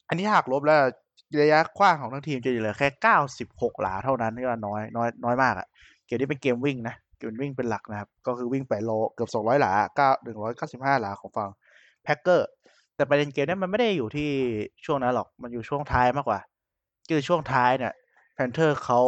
[0.08, 0.80] อันนี้หักลบแล้ว
[1.42, 5.68] ระยะขว้างของทั้งทีมจะเหลือแค่เก้าสิบหกหลาเท่านั้นก็น้อยน้อยน้อยมากอะ
[6.06, 11.50] เกมนี้เป็นเกมวิ่งนะ เกมวิ่งเป็นหลักนะครับ ก็คือวิ่งไปโลเกือบสองร้อยหลาเก้าหนึ่งร้อยเก้าสิบห้าหลาของฝั่ง
[12.04, 12.50] แพ็กเกอร์
[12.96, 14.30] แต่ประเด็นเกมนี้มันไม่ได้อยู่ที่
[14.86, 16.40] ช่วงนั้นหรอก มันอยู่ช่วงท้ายมากกว่า
[17.10, 17.94] คือช่วงท้ายเนี่ย
[18.34, 19.02] แพนเทอร์เขา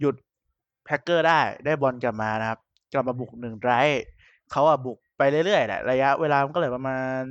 [0.00, 0.14] หยุด
[0.84, 2.58] แพ็กเกอร์ได้ได้บอลกลับมานะครับ
[2.92, 3.72] กลับมาบุกหนึ่งไร
[4.50, 7.22] เขาอะบุกไปเรื่อยๆแหละระยะเวลามันก็เลยประมาณ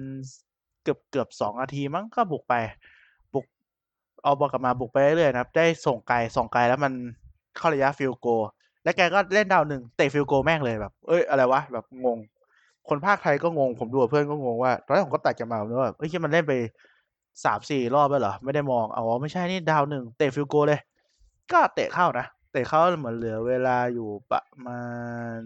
[0.84, 2.54] เกือบเกือบสองนาทีมั้งก็บุกไป
[4.24, 6.94] เอาบอลกลับมาบุกไปเรื่อยๆนะครับ ได้ส่งไกลส่งไกลแล้วมัน
[7.58, 8.28] เข้าระยะ field goal
[8.84, 12.18] และแกก็เล่น down หนึ่งเตะ field goal แม่งเลยแบบ เอ้ยอะไรวะแบบงง
[12.90, 16.54] คนพากย์ไทยก็งงผมดูเพื่อนก็งงว่าตอนแรกผมก็ตัดกันมาเนอะแบบเอ้ยมันเล่นไป
[17.46, 20.80] สามสี่รอบแล้วเหรอ ไม่ได้มองอ๋อไม่ใช่นี่ down หนึ่งเตะ field goal เลย
[21.52, 24.82] ก็เตะเข้านะเตะเข้าเหมือนเหลือเวลาอยู่ประมา
[25.38, 25.40] ณ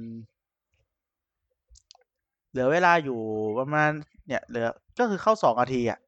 [2.50, 3.20] เหลือเวลาอยู่
[3.60, 3.90] ประมาณ
[4.28, 4.68] เนี่ยเหลือ
[5.00, 6.00] ก็คือเข้าสองนาทีอะ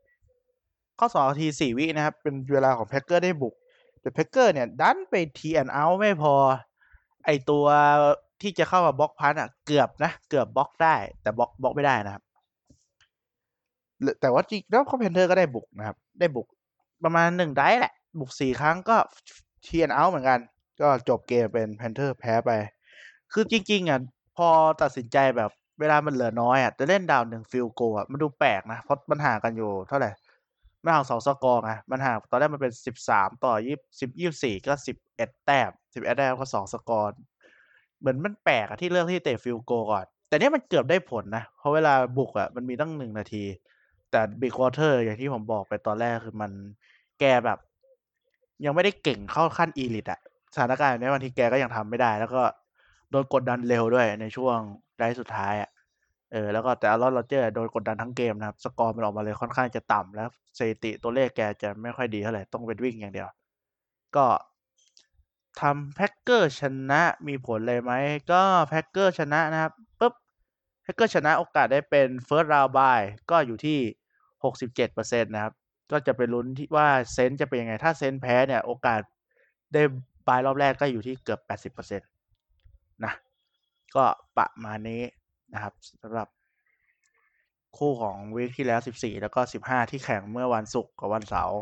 [0.98, 3.54] เข้าสองนาทีสี่วินะครับ เป็นเวลาของแพ็กเกอร์ได้บุก
[4.02, 6.34] แต่แพ็กเกอร์เนี่ย ดันไป three and out ไม่พอ
[7.26, 7.66] ไอตัว
[8.42, 12.24] ที่จะเข้ามา block punt อะ เกือบนะ เกือบบล็อกได้ แต่ block block ไม่ได้นะครับ
[14.22, 16.48] แต่ว่าจริงแล้วคอมเพนเทอร์ก็ได้บุกนะครับ ได้บุก
[17.04, 18.98] ประมาณหนึ่งได้แหละ บุกสี่ครั้งก็
[19.68, 20.40] three and out เหมือนกัน
[20.82, 22.52] ก็จบเกมเป็นแพนเทอร์แพ้ไป
[23.34, 24.00] คือจริงๆอะ
[24.38, 24.48] พอ
[24.82, 30.12] ตัดสินใจแบบเวลามันเหลือน้อยอะจะเล่น down หนึ่ง field goal อะมันดูแปลกนะเพราะมันห่างกันอยู่เท่าไหร่
[30.88, 37.10] มันห่างสองสกอร์ไงมันห่างตอนแรกมันเป็นสิบสามต่อยี่สิบยี่สี่ก็สิบเอ็ดแต้มสิบเอ็ดแต้มก็สองสกอร์
[38.00, 43.44] เหมือนมันแปลกอะที่เลือกที่เตะ field goal ก่อน แต่เนี้ยมันเกือบได้ผลนะ เพราะเวลาบุกอะมันมีตั้งหนึ่งนาที
[44.12, 46.52] แต่ Bridgewater อย่างที่ผมบอกไปตอนแรกคือมัน
[47.20, 47.60] แกแบบ
[48.66, 50.20] ยังไม่ได้เก่งเข้าขั้น elite อะ
[50.54, 52.44] สถานการณ์แบบนี้บางทีแกก็ยังทำไม่ได้ แล้วก็
[53.12, 54.58] โดนกดดันเร็วด้วยในช่วง
[55.00, 55.70] ได้สุดท้ายอะ
[56.32, 63.28] เออแล้วก็แต่ Aaron Rodgers โดนกดดันทั้งเกมนะครับสกอร์มันออกมาเลยค่อนข้างจะต่ำแล้วสถิติตัวเลขแกจะไม่ค่อยดีเท่าไหร่ต้องเป็นวิ่งอย่างเดียว
[64.16, 64.26] ก็
[65.62, 67.94] ทำแพ็กเกอร์ชนะมีผลเลยไหม
[68.32, 70.14] ก็แพ็กเกอร์ชนะนะครับปุ๊บ
[70.84, 73.02] แพ็กเกอร์ชนะโอกาสได้เป็น first round bye
[73.32, 73.80] ก็อยู่ที่
[74.44, 75.54] หกสิบเจ็ดเปอร์เซ็นต์นะครับ
[75.92, 79.02] ก็จะไปลุ้นที่ว่าเซนต์จะเป็นยังไง ถ้าเซนต์แพ้เนี่ยโอกาส
[79.74, 79.82] ได้
[80.28, 82.10] bye รอบแรกก็อยู่ที่เกือบแปดสิบเปอร์เซ็นต์
[83.04, 83.14] นะ
[83.96, 84.04] ก็
[84.38, 85.02] ประมาณนี้
[85.54, 85.74] นะครับ
[86.04, 86.28] สำหรับ
[87.78, 91.60] คู่ของ week ที่แล้ว 14 แล้วก็ 15 ที่แข่งเมื่อวันศุกร์กับวันเสาร์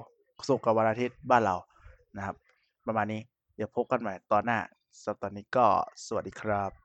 [0.50, 1.56] ศุกร์กับวันอาทิตย์บ้านเรา
[2.18, 2.36] นะครับ
[2.88, 3.22] ประมาณนี้
[3.56, 4.60] เดี๋ยวพบกันใหม่ตอนหน้า
[5.02, 5.66] สำหรับตอนนี้ก็
[6.06, 6.85] สวัสดีครับ